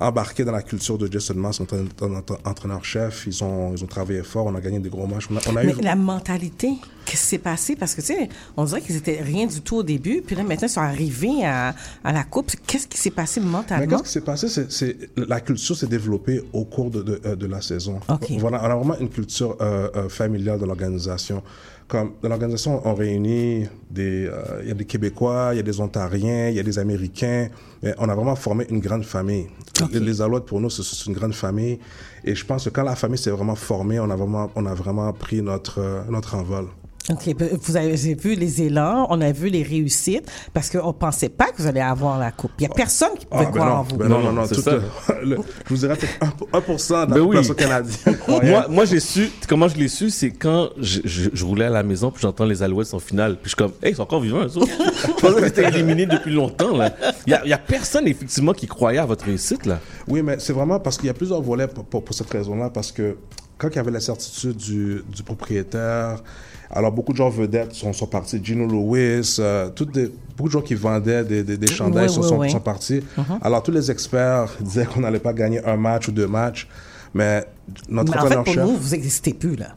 embarqué 0.00 0.44
dans 0.44 0.52
la 0.52 0.62
culture 0.62 0.98
de 0.98 1.10
Jason 1.10 1.34
Mass, 1.34 1.60
notre, 1.60 1.76
notre 2.08 2.38
entraîneur-chef. 2.44 3.24
Ils 3.26 3.42
ont, 3.44 3.74
ils 3.74 3.82
ont 3.82 3.86
travaillé 3.86 4.22
fort. 4.22 4.46
On 4.46 4.54
a 4.54 4.60
gagné 4.60 4.78
des 4.78 4.88
gros 4.90 5.06
matchs. 5.06 5.28
On 5.30 5.36
a, 5.36 5.40
on 5.48 5.56
a 5.56 5.64
Mais 5.64 5.72
eu... 5.72 5.80
la 5.82 5.96
mentalité, 5.96 6.74
qu'est-ce 7.04 7.22
qui 7.22 7.28
s'est 7.28 7.38
passé? 7.38 7.76
Parce 7.76 7.94
que, 7.94 8.00
tu 8.00 8.08
sais, 8.08 8.28
on 8.56 8.64
dirait 8.64 8.80
qu'ils 8.82 8.96
étaient 8.96 9.20
rien 9.22 9.46
du 9.46 9.60
tout 9.62 9.76
au 9.76 9.82
début, 9.82 10.22
puis 10.26 10.36
là, 10.36 10.42
maintenant, 10.42 10.66
ils 10.68 10.70
sont 10.70 10.80
arrivés 10.80 11.44
à, 11.44 11.74
à 12.04 12.12
la 12.12 12.24
Coupe. 12.24 12.52
Qu'est-ce 12.66 12.86
qui 12.88 12.98
s'est 12.98 13.10
passé 13.10 13.40
mentalement? 13.40 13.86
qu'est-ce 13.86 14.02
qui 14.02 14.10
s'est 14.10 14.20
passé? 14.20 14.48
C'est, 14.48 14.70
c'est- 14.70 14.96
la 15.16 15.40
culture 15.40 15.76
s'est 15.76 15.86
développée 15.86 16.42
au 16.52 16.64
cours 16.64 16.90
de, 16.90 17.02
de, 17.02 17.20
euh, 17.24 17.36
de 17.36 17.46
la 17.46 17.60
saison. 17.60 18.00
OK. 18.08 18.30
Voilà, 18.38 18.60
on 18.62 18.70
a 18.70 18.74
vraiment 18.76 18.98
une 18.98 19.08
culture 19.10 19.56
euh, 19.60 19.88
euh, 19.96 20.08
familiale 20.08 20.58
de 20.60 20.66
l'organisation. 20.66 21.42
Comme 21.88 22.14
dans 22.20 22.28
l'organisation, 22.28 22.80
on 22.84 22.94
réunit 22.94 23.68
des, 23.90 24.26
euh, 24.26 24.60
il 24.62 24.68
y 24.68 24.70
a 24.72 24.74
des 24.74 24.84
Québécois, 24.84 25.50
il 25.52 25.56
y 25.56 25.60
a 25.60 25.62
des 25.62 25.80
Ontariens, 25.80 26.48
il 26.48 26.56
y 26.56 26.60
a 26.60 26.62
des 26.64 26.78
Américains. 26.78 27.48
Mais 27.82 27.94
on 27.98 28.08
a 28.08 28.14
vraiment 28.14 28.34
formé 28.34 28.66
une 28.70 28.80
grande 28.80 29.04
famille. 29.04 29.46
Les, 29.92 30.00
les 30.00 30.20
Alouettes, 30.20 30.46
pour 30.46 30.60
nous, 30.60 30.70
c'est, 30.70 30.82
c'est 30.82 31.06
une 31.06 31.14
grande 31.14 31.34
famille. 31.34 31.78
Et 32.24 32.34
je 32.34 32.44
pense 32.44 32.64
que 32.64 32.70
quand 32.70 32.82
la 32.82 32.96
famille 32.96 33.18
s'est 33.18 33.30
vraiment 33.30 33.54
formée, 33.54 34.00
on 34.00 34.10
a 34.10 34.16
vraiment, 34.16 34.50
on 34.56 34.66
a 34.66 34.74
vraiment 34.74 35.12
pris 35.12 35.42
notre, 35.42 35.80
euh, 35.80 36.02
notre 36.10 36.34
envol. 36.34 36.66
OK. 37.10 37.34
ben, 37.36 37.48
Vous 37.62 37.76
avez 37.76 38.14
vu 38.14 38.34
les 38.34 38.62
élans, 38.62 39.06
on 39.10 39.20
a 39.20 39.30
vu 39.32 39.48
les 39.48 39.62
réussites, 39.62 40.28
parce 40.52 40.70
qu'on 40.70 40.88
ne 40.88 40.92
pensait 40.92 41.28
pas 41.28 41.46
que 41.52 41.62
vous 41.62 41.66
allez 41.66 41.80
avoir 41.80 42.18
la 42.18 42.32
Coupe. 42.32 42.50
Il 42.58 42.62
n'y 42.62 42.66
a 42.66 42.74
personne 42.74 43.10
qui 43.18 43.26
pouvait 43.26 43.44
Ah, 43.46 43.50
ben 43.50 43.52
croire 43.52 43.68
non, 43.68 43.74
en 43.76 43.82
vous. 43.84 43.96
ben 43.96 44.08
non, 44.08 44.20
Non, 44.20 44.32
non, 44.32 44.46
tout, 44.48 44.54
ça. 44.60 44.70
euh, 44.72 44.80
le- 45.24 45.36
je 45.36 45.68
vous 45.68 45.76
dirais 45.76 45.94
peut-être 45.96 46.18
1%, 46.20 46.48
1% 46.52 46.88
de 46.88 46.94
la 46.94 47.06
Ben 47.06 47.20
oui. 47.20 47.36
population 47.36 47.54
canadienne. 47.54 48.18
Moi, 48.28 48.66
moi 48.68 48.84
j'ai 48.84 49.00
su, 49.00 49.30
comment 49.48 49.68
je 49.68 49.76
l'ai 49.76 49.88
su, 49.88 50.10
c'est 50.10 50.30
quand 50.30 50.70
je, 50.78 51.00
je, 51.04 51.30
je 51.32 51.44
roulais 51.44 51.66
à 51.66 51.70
la 51.70 51.82
maison, 51.82 52.10
puis 52.10 52.22
j'entends 52.22 52.44
les 52.44 52.62
Alouettes 52.62 52.92
en 52.94 52.98
finale, 52.98 53.34
puis 53.36 53.44
je 53.44 53.48
suis 53.50 53.56
comme, 53.56 53.72
hey, 53.82 53.92
ils 53.92 53.96
sont 53.96 54.02
encore 54.02 54.20
vivants, 54.20 54.44
eux 54.44 54.56
autres. 54.58 54.66
Je 55.06 55.12
pensais 55.20 55.34
qu'ils 55.36 55.44
étaient 55.46 55.68
éliminés 55.68 56.06
depuis 56.06 56.32
longtemps, 56.32 56.76
là. 56.76 56.90
Il 57.26 57.38
y 57.44 57.52
a, 57.52 57.58
personne, 57.58 58.06
effectivement, 58.08 58.52
qui 58.52 58.66
croyait 58.66 58.98
à 58.98 59.06
votre 59.06 59.24
réussite, 59.24 59.66
là. 59.66 59.78
Oui, 60.08 60.22
mais 60.22 60.36
c'est 60.38 60.52
vraiment 60.52 60.78
parce 60.80 60.96
qu'il 60.96 61.06
y 61.06 61.10
a 61.10 61.14
plusieurs 61.14 61.40
volets 61.42 61.66
pour, 61.68 61.84
pour- 61.84 62.04
pour 62.04 62.14
cette 62.14 62.30
raison-là. 62.30 62.70
Parce 62.70 62.92
que 62.92 63.16
quand 63.58 63.68
il 63.68 63.76
y 63.76 63.78
avait 63.78 63.90
la 63.90 64.00
certitude 64.00 64.56
du, 64.56 65.02
du 65.08 65.22
propriétaire, 65.22 66.22
alors 66.70 66.92
beaucoup 66.92 67.12
de 67.12 67.16
gens 67.18 67.28
vedettes 67.30 67.74
sont, 67.74 67.92
sont 67.92 68.06
partis. 68.06 68.40
Gino 68.42 68.66
Lewis, 68.66 69.36
euh, 69.38 69.68
toutes 69.74 69.92
des- 69.92 70.10
beaucoup 70.36 70.48
de 70.48 70.52
gens 70.52 70.60
qui 70.62 70.74
vendaient 70.74 71.24
des, 71.24 71.42
des, 71.44 71.56
des 71.56 71.66
chandails 71.68 72.08
Oui, 72.08 72.14
sont, 72.14 72.22
oui, 72.22 72.28
sont- 72.28 72.38
oui. 72.38 72.50
sont 72.50 72.60
partis. 72.60 73.02
Alors 73.40 73.62
tous 73.62 73.70
les 73.72 73.90
experts 73.90 74.48
disaient 74.60 74.86
qu'on 74.86 75.00
n'allait 75.00 75.18
pas 75.20 75.32
gagner 75.32 75.64
un 75.64 75.76
match 75.76 76.08
ou 76.08 76.12
deux 76.12 76.26
matchs. 76.26 76.68
Mais 77.14 77.44
notre 77.88 78.12
Mais 78.12 78.18
en 78.18 78.44
fait, 78.44 78.54
pour 78.54 78.64
nous, 78.66 78.76
vous 78.76 78.90
n'existez 78.90 79.32
plus, 79.32 79.56
là. 79.56 79.68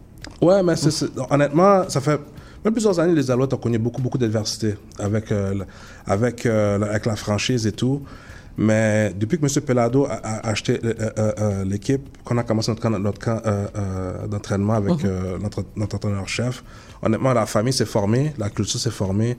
Ouais, 0.41 0.61
mais 0.63 0.73
honnêtement, 1.29 1.87
ça 1.89 2.01
fait 2.01 2.19
même 2.63 2.73
plusieurs 2.73 2.99
années, 2.99 3.13
les 3.13 3.31
Alouettes 3.31 3.53
ont 3.53 3.57
connu 3.57 3.77
beaucoup, 3.77 4.01
beaucoup 4.01 4.17
d'adversité 4.17 4.75
avec, 4.97 5.31
euh, 5.31 5.55
avec, 6.05 6.45
euh, 6.45 6.81
avec 6.81 7.05
la 7.05 7.15
franchise 7.15 7.65
et 7.65 7.71
tout. 7.71 8.01
Mais 8.57 9.13
depuis 9.17 9.39
que 9.39 9.45
M. 9.45 9.61
Pelado 9.65 10.05
a, 10.05 10.15
a 10.15 10.49
acheté 10.49 10.79
euh, 10.83 10.93
euh, 11.17 11.31
euh, 11.39 11.63
l'équipe, 11.65 12.01
qu'on 12.25 12.37
a 12.37 12.43
commencé 12.43 12.69
notre 12.71 12.81
camp, 12.81 12.89
notre 12.99 13.19
camp 13.19 13.41
euh, 13.45 14.27
d'entraînement 14.27 14.73
avec 14.73 15.05
euh, 15.05 15.37
notre, 15.39 15.63
notre 15.77 15.95
entraîneur-chef, 15.95 16.63
honnêtement, 17.01 17.33
la 17.33 17.45
famille 17.45 17.71
s'est 17.73 17.85
formée, 17.85 18.33
la 18.37 18.49
culture 18.49 18.79
s'est 18.79 18.89
formée. 18.91 19.37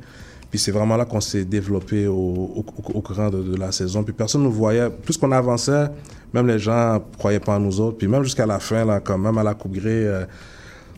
Puis 0.50 0.58
c'est 0.58 0.72
vraiment 0.72 0.96
là 0.96 1.04
qu'on 1.04 1.20
s'est 1.20 1.44
développé 1.44 2.08
au, 2.08 2.64
au, 2.94 3.00
courant 3.02 3.30
de, 3.30 3.40
de 3.40 3.56
la 3.56 3.70
saison. 3.70 4.02
Puis 4.02 4.12
personne 4.12 4.40
ne 4.40 4.46
nous 4.46 4.52
voyait. 4.52 4.90
Plus 4.90 5.16
qu'on 5.16 5.30
avançait, 5.30 5.86
même 6.34 6.48
les 6.48 6.58
gens 6.58 7.00
croyaient 7.18 7.38
pas 7.38 7.54
en 7.56 7.60
nous 7.60 7.80
autres. 7.80 7.98
Puis 7.98 8.08
même 8.08 8.24
jusqu'à 8.24 8.46
la 8.46 8.58
fin, 8.58 8.84
là, 8.84 8.98
quand 8.98 9.16
même 9.18 9.38
à 9.38 9.44
la 9.44 9.54
Coupe 9.54 9.76
euh, 9.84 10.24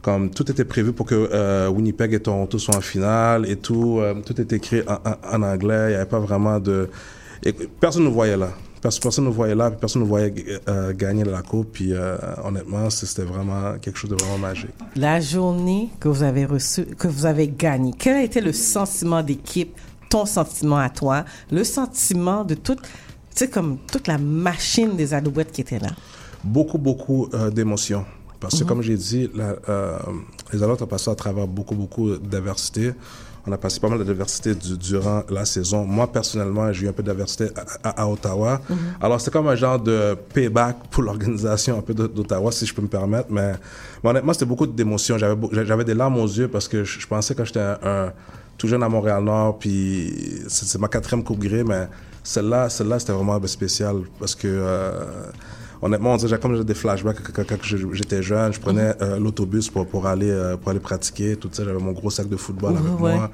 comme 0.01 0.31
tout 0.31 0.51
était 0.51 0.65
prévu 0.65 0.93
pour 0.93 1.05
que 1.05 1.15
euh, 1.33 1.69
Winnipeg 1.69 2.15
et 2.15 2.21
Toronto 2.21 2.59
soient 2.59 2.77
en 2.77 2.81
finale 2.81 3.47
et 3.49 3.57
tout, 3.57 3.99
euh, 4.01 4.15
tout 4.25 4.41
était 4.41 4.57
écrit 4.57 4.81
en, 4.89 4.95
en- 4.95 5.37
en 5.37 5.43
anglais. 5.43 5.87
Il 5.87 5.89
n'y 5.91 5.95
avait 5.97 6.07
pas 6.07 6.19
vraiment 6.21 6.59
de. 6.59 6.89
Et 7.45 7.53
personne 7.53 8.05
ne 8.05 8.09
voyait 8.11 8.37
là. 8.37 8.51
Pers- 8.81 8.99
Personne 9.01 9.27
ne 9.27 9.31
voyait 9.31 9.55
là, 9.55 9.71
personne 9.71 10.03
ne 10.03 10.07
voyait 10.09 10.35
euh, 10.69 10.93
gagner 10.93 11.23
la 11.25 11.43
coupe. 11.43 11.71
Puis 11.73 11.93
euh, 11.93 12.17
honnêtement, 12.45 12.91
c'était 12.91 13.23
vraiment 13.23 13.79
quelque 13.81 13.97
chose 13.97 14.11
de 14.11 14.17
vraiment 14.17 14.39
magique. 14.39 14.71
La 14.97 15.21
journée 15.21 15.89
que 16.01 16.09
vous 16.09 16.23
avez 16.25 16.45
reçu, 16.47 16.85
que 16.87 17.07
vous 17.07 17.25
avez 17.27 17.47
gagné, 17.49 17.93
quel 17.97 18.17
a 18.17 18.23
été 18.25 18.41
le 18.41 18.53
sentiment 18.53 19.23
d'équipe, 19.23 19.77
ton 20.09 20.27
sentiment 20.27 20.79
à 20.79 20.91
toi, 20.91 21.25
le 21.53 21.63
sentiment 21.63 22.45
de 22.45 22.55
toute, 22.55 22.81
comme 23.53 23.79
toute 23.91 24.09
la 24.09 24.19
machine 24.19 24.97
des 24.97 25.15
Alouettes 25.15 25.53
qui 25.53 25.61
était 25.61 25.79
là? 25.79 25.91
beaucoup, 26.43 26.79
beaucoup 26.79 27.29
euh, 27.35 27.51
d'émotions. 27.51 28.05
Parce 28.41 28.59
que, 28.59 28.65
comme 28.65 28.83
j'ai 28.83 28.97
dit, 28.97 29.31
la- 29.33 29.55
euh, 29.69 29.97
les 30.53 30.61
Alouettes 30.61 30.83
ont 30.83 30.89
passé 30.89 31.09
à 31.09 31.15
travers 31.15 31.47
beaucoup, 31.47 31.77
beaucoup 31.77 32.17
d'adversité. 32.17 32.91
On 33.47 33.51
a 33.51 33.59
passé 33.59 33.81
pas 33.81 33.89
mal 33.89 34.05
d'adversité 34.05 34.55
du- 34.55 34.79
durant 34.79 35.25
la 35.29 35.45
saison. 35.45 35.85
Moi, 35.85 36.07
personnellement, 36.11 36.73
j'ai 36.73 36.87
eu 36.87 36.89
un 36.89 36.93
peu 36.93 37.03
d'adversité 37.03 37.49
à, 37.83 37.89
à- 37.89 38.03
à 38.03 38.07
Ottawa. 38.09 38.61
Alors, 39.01 39.21
c'était 39.21 39.33
comme 39.33 39.49
un 39.49 39.57
genre 39.57 39.81
de 39.81 40.15
payback 40.33 40.77
pour 40.91 41.03
l'organisation 41.03 41.79
un 41.79 41.83
peu 41.83 41.93
d'O- 41.93 42.07
d'Ottawa, 42.07 42.53
si 42.53 42.67
je 42.67 42.73
peux 42.75 42.83
me 42.83 42.87
permettre. 42.89 43.29
Mais, 43.31 43.53
mais 44.05 44.11
honnêtement, 44.11 44.33
c'était 44.33 44.47
beaucoup 44.47 44.67
d'émotions. 44.67 45.19
J'avais, 45.19 45.85
des 45.85 45.95
larmes 45.95 46.19
aux 46.19 46.27
yeux 46.29 46.47
parce 46.47 46.69
que 46.69 46.85
je, 46.85 47.01
je 47.01 47.07
pensais 47.07 47.35
quand 47.35 47.45
j'étais 47.45 47.59
un, 47.61 47.79
un- 47.83 48.13
tout 48.59 48.69
jeune 48.69 48.83
à 48.85 48.89
Montréal-Nord, 48.89 49.59
puis 49.59 50.41
c'est, 50.47 50.67
c'est 50.67 50.79
ma 50.79 50.87
quatrième 50.87 51.25
Coupe 51.25 51.41
Grey, 51.41 51.65
mais 51.65 51.89
celle-là, 52.23 52.69
celle-là, 52.69 53.01
c'était 53.01 53.13
vraiment 53.13 53.45
spécial 53.47 53.97
parce 54.21 54.37
que... 54.37 54.47
euh, 54.47 54.93
Honnêtement, 55.85 56.13
on 56.15 56.17
dirait 56.17 56.39
comme 56.39 56.57
j'ai 56.57 56.63
des 56.63 56.75
flashbacks 56.75 57.21
quand, 57.33 57.43
j'étais 57.93 58.23
jeune, 58.23 58.53
je 58.53 58.61
prenais 58.61 58.95
euh, 59.03 59.19
l'autobus 59.19 59.69
pour, 59.69 59.85
pour, 59.87 60.07
aller, 60.07 60.31
euh, 60.31 60.57
pour 60.57 60.71
aller 60.71 60.79
pratiquer, 60.79 61.35
tout 61.35 61.49
ça, 61.51 61.65
j'avais 61.65 61.81
mon 61.81 61.91
gros 61.91 62.09
sac 62.09 62.29
de 62.29 62.37
football 62.37 62.77
avec 62.77 63.01
Ouais. 63.01 63.17
moi. 63.17 63.31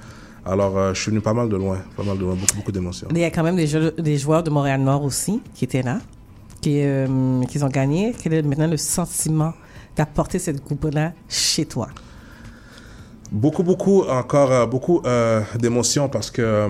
Alors, 0.46 0.78
euh, 0.78 0.94
je 0.94 1.02
suis 1.02 1.10
venu 1.10 1.20
pas 1.20 1.34
mal 1.34 1.50
de 1.50 1.56
loin, 1.56 1.78
pas 1.94 2.02
mal 2.04 2.16
de 2.16 2.22
loin, 2.22 2.34
beaucoup, 2.34 2.56
beaucoup 2.56 2.72
d'émotions. 2.72 3.08
Il 3.10 3.18
y 3.18 3.24
a 3.24 3.30
quand 3.30 3.42
même 3.42 3.56
des, 3.56 3.66
jeux- 3.66 3.92
des 3.98 4.16
joueurs 4.16 4.42
de 4.42 4.48
Montréal-Nord 4.48 5.04
aussi 5.04 5.42
qui 5.54 5.64
étaient 5.66 5.82
là, 5.82 5.98
qui, 6.62 6.80
qui 7.50 7.62
ont 7.62 7.68
gagné. 7.68 8.14
Quel 8.18 8.32
est 8.32 8.42
maintenant 8.42 8.66
le 8.66 8.78
sentiment 8.78 9.52
d'apporter 9.94 10.38
cette 10.38 10.64
coupe-là 10.64 11.12
chez 11.28 11.66
toi? 11.66 11.88
Beaucoup, 13.30 13.62
beaucoup, 13.62 14.04
encore 14.04 14.66
beaucoup 14.68 15.02
d'émotions 15.58 16.08
parce 16.08 16.30
que 16.30 16.66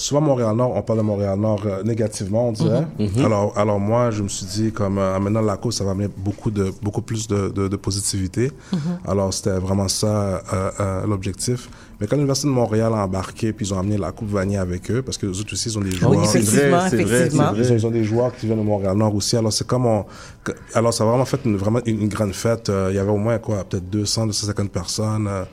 souvent 0.00 0.20
Montréal-Nord, 0.20 0.72
on 0.74 0.82
parle 0.82 0.98
de 1.00 1.04
Montréal-Nord 1.04 1.62
euh, 1.66 1.82
négativement, 1.82 2.48
on 2.48 2.52
dirait. 2.52 2.86
Alors, 3.24 3.52
alors 3.56 3.78
moi, 3.78 4.10
je 4.10 4.22
me 4.22 4.28
suis 4.28 4.46
dit, 4.46 4.72
comme 4.72 4.98
euh, 4.98 5.16
en 5.16 5.20
menant 5.20 5.40
la 5.42 5.56
course, 5.56 5.76
ça 5.76 5.84
va 5.84 5.90
amener 5.92 6.08
beaucoup, 6.16 6.50
de, 6.50 6.72
beaucoup 6.82 7.02
plus 7.02 7.28
de, 7.28 7.48
de, 7.48 7.68
de 7.68 7.76
positivité. 7.76 8.50
Alors, 9.06 9.32
c'était 9.32 9.58
vraiment 9.58 9.88
ça 9.88 10.06
euh, 10.52 10.70
euh, 10.80 11.06
l'objectif. 11.06 11.68
Mais 12.00 12.06
quand 12.06 12.16
l'Université 12.16 12.48
de 12.48 12.54
Montréal 12.54 12.92
a 12.94 13.04
embarqué, 13.04 13.52
puis 13.52 13.66
ils 13.66 13.74
ont 13.74 13.78
amené 13.78 13.98
la 13.98 14.10
Coupe 14.10 14.30
Vanier 14.30 14.56
avec 14.56 14.90
eux, 14.90 15.02
parce 15.02 15.18
que 15.18 15.26
les 15.26 15.38
autres 15.38 15.52
aussi, 15.52 15.68
ils 15.68 15.76
ont 15.78 15.82
des 15.82 15.90
joueurs. 15.90 16.12
Oui, 16.12 16.26
c'est 16.26 16.40
vrai, 16.40 16.70
vrai, 16.70 16.88
Ils 16.98 17.36
vrai. 17.36 17.50
ont, 17.50 17.74
ils 17.76 17.86
ont 17.86 17.90
des 17.90 18.04
joueurs 18.04 18.34
qui 18.34 18.46
viennent 18.46 18.58
de 18.58 18.64
Montréal-Nord 18.64 19.14
aussi. 19.14 19.36
Alors, 19.36 19.52
c'est 19.52 19.66
comme 19.66 19.84
on... 19.84 20.06
Alors, 20.74 20.94
ça 20.94 21.04
a 21.04 21.06
vraiment 21.06 21.26
fait 21.26 21.40
une, 21.44 21.56
vraiment 21.58 21.80
une, 21.84 22.00
une 22.00 22.08
grande 22.08 22.32
fête. 22.32 22.70
Euh, 22.70 22.88
il 22.90 22.96
y 22.96 22.98
avait 22.98 23.10
au 23.10 23.18
moins, 23.18 23.36
quoi, 23.38 23.64
peut-être 23.64 23.90
200, 23.90 24.28
250 24.28 24.70
personnes. 24.70 25.26
Euh, 25.28 25.44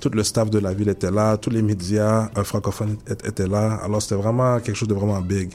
tout 0.00 0.10
le 0.10 0.22
staff 0.22 0.50
de 0.50 0.58
la 0.58 0.72
ville 0.72 0.88
était 0.88 1.10
là. 1.10 1.36
Tous 1.36 1.50
les 1.50 1.62
médias 1.62 2.30
euh, 2.36 2.44
francophones 2.44 2.96
étaient 3.24 3.46
là. 3.46 3.80
Alors, 3.84 4.02
c'était 4.02 4.14
vraiment 4.14 4.58
quelque 4.60 4.76
chose 4.76 4.88
de 4.88 4.94
vraiment 4.94 5.20
big. 5.20 5.50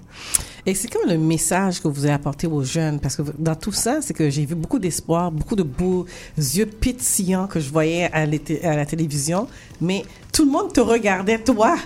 Et 0.66 0.76
c'est 0.76 0.88
comme 0.92 1.10
le 1.10 1.18
message 1.18 1.82
que 1.82 1.88
vous 1.88 2.06
avez 2.06 2.14
apporté 2.14 2.48
aux 2.48 2.64
jeunes, 2.64 3.00
parce 3.00 3.16
que 3.18 3.24
dans 3.38 3.56
tout 3.56 3.74
ça, 3.74 4.02
c'est 4.02 4.14
que 4.14 4.30
j'ai 4.30 4.46
vu 4.46 4.56
beaucoup 4.56 4.80
d'espoir, 4.80 5.32
beaucoup 5.32 5.56
de 5.56 5.64
beaux 5.64 6.06
yeux 6.38 6.66
pétillants 6.66 7.48
que 7.48 7.60
je 7.60 7.70
voyais 7.70 8.10
à, 8.14 8.20
à 8.20 8.76
la 8.76 8.86
télévision, 8.86 9.48
mais 9.82 10.04
tout 10.32 10.46
le 10.46 10.52
monde 10.52 10.72
te 10.72 10.80
regardait, 10.80 11.40
toi. 11.40 11.76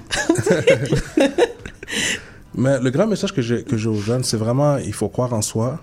Mais 2.56 2.80
le 2.80 2.90
grand 2.90 3.06
message 3.06 3.34
que 3.34 3.42
j'ai 3.42 3.64
que 3.64 3.78
j'ai 3.78 3.88
aux 3.88 4.02
jeunes, 4.02 4.24
c'est 4.24 4.38
vraiment, 4.38 4.78
il 4.78 4.94
faut 4.94 5.10
croire 5.10 5.32
en 5.34 5.44
soi 5.44 5.80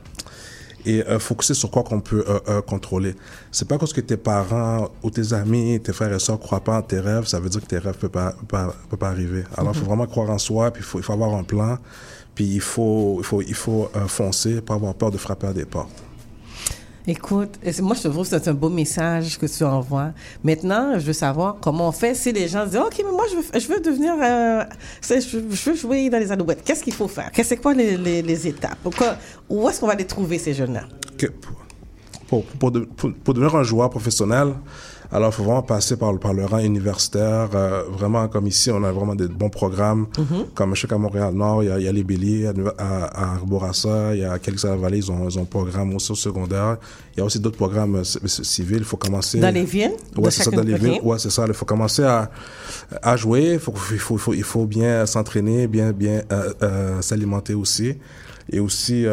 et 0.87 1.03
euh, 1.07 1.19
focuser 1.19 1.55
sur 1.55 1.71
quoi 1.71 1.83
qu'on 1.83 2.01
peut 2.01 2.25
euh, 2.29 2.39
euh, 2.49 2.63
contrôler. 2.63 3.15
C'est 3.51 3.67
pas 3.69 3.79
parce 3.79 3.93
que 3.93 4.01
tes 4.01 4.17
parents 4.17 4.89
ou 5.03 5.11
tes 5.11 5.33
amis, 5.33 5.81
tes 5.81 5.93
frères 5.93 6.13
et 6.13 6.19
sœurs 6.19 6.39
croient 6.39 6.61
pas 6.61 6.79
en 6.79 6.83
tes 6.83 7.01
rêves, 7.01 7.27
ça 7.27 7.41
veut 7.41 7.49
dire 7.49 7.61
que 7.61 7.67
tes 7.67 7.79
rêves 7.79 7.97
peuvent 7.99 8.11
pas, 8.11 8.33
peuvent 8.33 8.47
pas, 8.47 8.75
peuvent 8.91 8.99
pas 8.99 9.09
arriver. 9.09 9.45
Alors, 9.57 9.73
il 9.75 9.81
faut 9.81 9.87
vraiment 9.87 10.07
croire 10.07 10.31
en 10.31 10.39
soi, 10.39 10.71
puis 10.71 10.83
il 10.83 10.87
faut, 10.87 10.99
il 10.99 11.03
faut 11.03 11.13
avoir 11.13 11.35
un 11.35 11.45
plan, 11.45 11.79
puis 12.35 12.45
il 12.45 12.61
faut, 12.61 13.17
il 13.19 13.25
faut, 13.25 13.43
il 13.43 13.55
faut 13.55 13.91
euh, 13.97 14.07
foncer, 14.07 14.61
pas 14.61 14.75
avoir 14.75 14.95
peur 14.95 15.11
de 15.11 15.19
frapper 15.19 15.47
à 15.49 15.53
des 15.53 15.65
portes. 15.65 16.03
Écoute, 17.07 17.59
moi 17.83 17.95
je 17.95 18.09
trouve 18.09 18.23
que 18.23 18.39
c'est 18.39 18.49
un 18.49 18.55
beau 18.55 18.71
message 18.71 19.39
que 19.39 19.45
tu 19.45 19.63
envoies. 19.63 20.13
Maintenant, 20.43 20.99
je 20.99 21.05
veux 21.05 21.13
savoir 21.13 21.57
comment 21.61 21.89
on 21.89 21.93
fait 21.93 22.15
si 22.15 22.33
les 22.33 22.49
gens 22.49 22.65
disent 22.65 22.79
OK, 22.79 22.95
mais 23.05 23.13
moi 23.13 23.25
je 23.29 23.69
veux, 23.69 23.81
devenir, 23.81 24.15
euh, 24.23 24.65
je, 25.03 25.39
veux 25.39 25.77
jouer 25.77 26.09
dans 26.09 26.19
les 26.19 26.33
Alouettes. 26.33 26.65
Qu'est-ce 26.65 26.83
qu'il 26.83 26.95
faut 26.95 27.09
faire? 27.09 27.31
Qu'est-ce 27.31 27.57
quoi 27.57 27.75
les, 27.75 28.47
étapes? 28.49 28.79
Où 29.51 29.69
est-ce 29.69 29.81
qu'on 29.81 29.87
va 29.87 29.95
les 29.95 30.07
trouver 30.07 30.39
ces 30.39 30.55
jeunes-là? 30.55 30.85
Pour 32.27 32.73
devenir 32.73 33.55
un 33.55 33.65
joueur 33.65 33.91
professionnel, 33.91 34.55
alors 35.13 35.31
il 35.31 35.33
faut 35.35 35.45
vraiment 35.45 35.63
passer 35.63 35.97
par, 35.97 36.13
le- 36.13 36.19
par 36.19 36.35
le 36.35 36.45
rang 36.45 36.59
universitaire. 36.59 37.51
euh, 37.55 37.83
vraiment, 37.91 38.27
comme 38.29 38.47
ici, 38.47 38.71
on 38.71 38.83
a 38.85 38.93
vraiment 38.93 39.15
des 39.15 39.29
bons 39.29 39.51
programmes. 39.51 40.07
Comme 40.55 40.75
je 40.75 40.81
sais 40.83 40.87
qu'à 40.89 40.99
Montréal-Nord, 40.99 41.63
il 41.63 41.69
y 41.69 41.73
a, 41.73 41.79
il 41.79 41.85
y 41.85 41.89
a 41.89 41.93
les 41.93 42.05
Béliers, 42.05 42.47
à, 42.47 42.53
à, 42.79 43.05
à 43.05 43.35
Arbourassa, 43.35 44.15
il 44.15 44.21
y 44.21 44.25
a 44.25 44.39
Quelques-Vallée, 44.39 44.99
ils 44.99 45.11
ont, 45.13 45.29
ils 45.29 45.39
ont 45.39 45.43
un 45.43 45.47
programme 45.47 45.95
aussi 45.95 46.13
au 46.13 46.15
secondaire. 46.15 46.77
Il 47.15 47.21
y 47.21 47.23
a 47.23 47.25
aussi 47.25 47.39
d'autres 47.39 47.57
programmes 47.57 47.97
euh, 47.97 48.05
civils. 48.05 48.79
Il 48.79 48.85
faut 48.85 48.97
commencer... 48.97 49.39
Dans 49.39 49.55
les 49.55 49.65
villes? 49.65 49.93
De 50.17 50.31
c'est 50.31 50.43
ça, 50.43 50.51
dans 50.51 50.63
les 50.63 50.75
villes. 50.77 51.01
Ouais, 51.03 51.19
c'est 51.19 51.31
ça. 51.31 51.45
Il 51.47 51.55
faut 51.55 51.65
commencer 51.67 52.03
à, 52.03 52.31
à 53.03 53.17
jouer. 53.17 53.53
Il 53.55 53.59
faut, 53.61 53.75
il 53.93 53.99
faut, 53.99 54.15
il 54.15 54.19
faut, 54.21 54.35
il 54.35 54.43
faut 54.43 54.67
bien 54.67 55.07
s'entraîner, 55.07 55.67
bien, 55.69 55.93
bien 55.93 56.23
euh, 56.33 56.53
euh, 56.63 57.03
s'alimenter 57.03 57.55
aussi. 57.55 57.95
Et 58.51 58.61
aussi, 58.61 59.07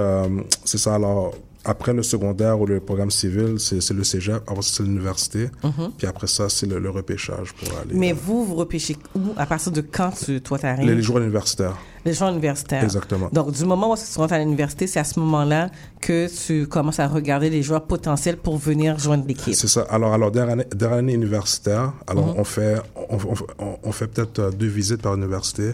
c'est 0.65 0.77
ça. 0.77 0.95
Alors, 0.95 1.33
après 1.65 1.93
le 1.93 2.03
secondaire 2.03 2.59
ou 2.59 2.65
le 2.65 2.79
programme 2.79 3.11
civil, 3.11 3.55
c'est 3.59 3.87
le 3.93 4.03
cégep. 4.03 4.41
Après, 4.47 4.61
c'est 4.63 4.83
l'université. 4.83 5.49
Puis 5.97 6.07
après 6.07 6.27
ça, 6.27 6.49
c'est 6.49 6.65
le, 6.65 6.79
le 6.79 6.89
repêchage 6.89 7.53
pour 7.53 7.69
aller. 7.79 7.93
Mais 7.93 8.11
euh, 8.13 8.15
vous, 8.25 8.45
vous 8.45 8.55
repêchez 8.55 8.97
où? 9.15 9.19
À 9.37 9.45
partir 9.45 9.71
de 9.71 9.81
quand 9.81 10.11
tu, 10.11 10.41
toi, 10.41 10.57
t'arrives? 10.57 10.87
les, 10.87 10.95
les 10.95 11.01
jours 11.01 11.19
universitaires. 11.19 11.77
Les 12.03 12.13
gens 12.13 12.29
universitaires. 12.31 12.83
Exactement. 12.83 13.29
Donc, 13.31 13.51
du 13.51 13.63
moment 13.65 13.91
où 13.91 13.95
tu 13.95 14.17
rentres 14.17 14.33
à 14.33 14.39
l'université, 14.39 14.87
c'est 14.87 14.99
à 14.99 15.03
ce 15.03 15.19
moment-là 15.19 15.69
que 15.99 16.27
tu 16.47 16.65
commences 16.67 16.99
à 16.99 17.07
regarder 17.07 17.49
les 17.51 17.61
joueurs 17.61 17.83
potentiels 17.85 18.37
pour 18.37 18.57
venir 18.57 18.97
joindre 18.97 19.25
l'équipe. 19.27 19.53
C'est 19.53 19.67
ça. 19.67 19.81
Alors, 19.89 20.13
alors 20.13 20.31
dernière 20.31 20.53
année, 20.53 20.65
dernière 20.75 20.97
année 20.99 21.13
universitaire, 21.13 21.93
alors 22.07 22.21
Mm-hmm. 22.35 22.39
on 22.39 22.43
fait, 22.43 22.75
on, 22.95 23.15
on- 23.17 23.65
on- 23.65 23.77
on 23.83 23.91
fait 23.91 24.07
peut-être 24.07 24.51
deux 24.55 24.67
visites 24.67 25.01
par 25.01 25.13
université. 25.15 25.71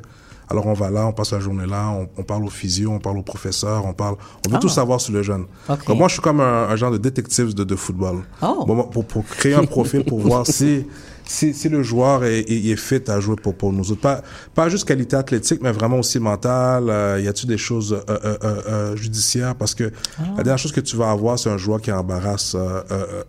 Alors, 0.49 0.65
on 0.67 0.73
va 0.73 0.89
là, 0.89 1.05
on 1.05 1.11
passe 1.11 1.31
la 1.33 1.39
journée 1.39 1.65
là, 1.65 1.89
on, 1.89 2.07
on 2.17 2.23
parle 2.23 2.45
aux 2.45 2.49
physio, 2.49 2.89
on 2.91 2.99
parle 2.99 3.17
aux 3.17 3.23
professeurs, 3.23 3.85
on 3.85 3.93
parle, 3.93 4.15
on 4.45 4.49
veut 4.49 4.55
Ah. 4.57 4.59
tout 4.59 4.69
savoir 4.69 5.01
sur 5.01 5.13
le 5.13 5.21
jeune. 5.23 5.45
Ok. 5.67 5.85
Donc, 5.87 5.97
moi, 5.97 6.07
je 6.07 6.13
suis 6.13 6.21
comme 6.21 6.39
un, 6.39 6.69
un 6.69 6.75
genre 6.77 6.91
de 6.91 6.97
détective 6.97 7.53
de, 7.53 7.63
de 7.65 7.75
football. 7.75 8.23
Oh. 8.41 8.63
Bon, 8.65 8.75
moi, 8.75 8.89
pour, 8.89 9.05
pour 9.05 9.25
créer 9.25 9.55
un 9.55 9.65
profil, 9.65 10.03
pour 10.05 10.19
voir 10.19 10.45
si, 10.47 10.85
si, 11.27 11.53
si 11.53 11.69
le 11.69 11.83
joueur 11.83 12.23
est, 12.23 12.39
est, 12.39 12.65
est 12.69 12.75
fit 12.75 13.01
à 13.07 13.19
jouer 13.19 13.35
pour, 13.35 13.53
pour 13.55 13.73
nous 13.73 13.91
autres. 13.91 14.01
Pas, 14.01 14.21
pas 14.55 14.69
juste 14.69 14.87
qualité 14.87 15.15
athlétique, 15.15 15.59
mais 15.61 15.71
vraiment 15.71 15.99
aussi 15.99 16.19
mentale. 16.19 16.89
Euh, 16.89 17.19
y 17.21 17.27
a-t-il 17.27 17.47
des 17.47 17.57
choses 17.57 17.93
euh, 17.93 18.01
euh, 18.09 18.37
euh, 18.43 18.61
euh, 18.67 18.95
judiciaires? 18.95 19.55
Parce 19.55 19.75
que 19.75 19.91
Ah. 20.19 20.23
la 20.37 20.43
dernière 20.43 20.57
chose 20.57 20.71
que 20.71 20.79
tu 20.81 20.95
vas 20.95 21.11
avoir, 21.11 21.37
c'est 21.37 21.49
un 21.49 21.57
joueur 21.57 21.81
qui 21.81 21.91
embarrasse 21.91 22.55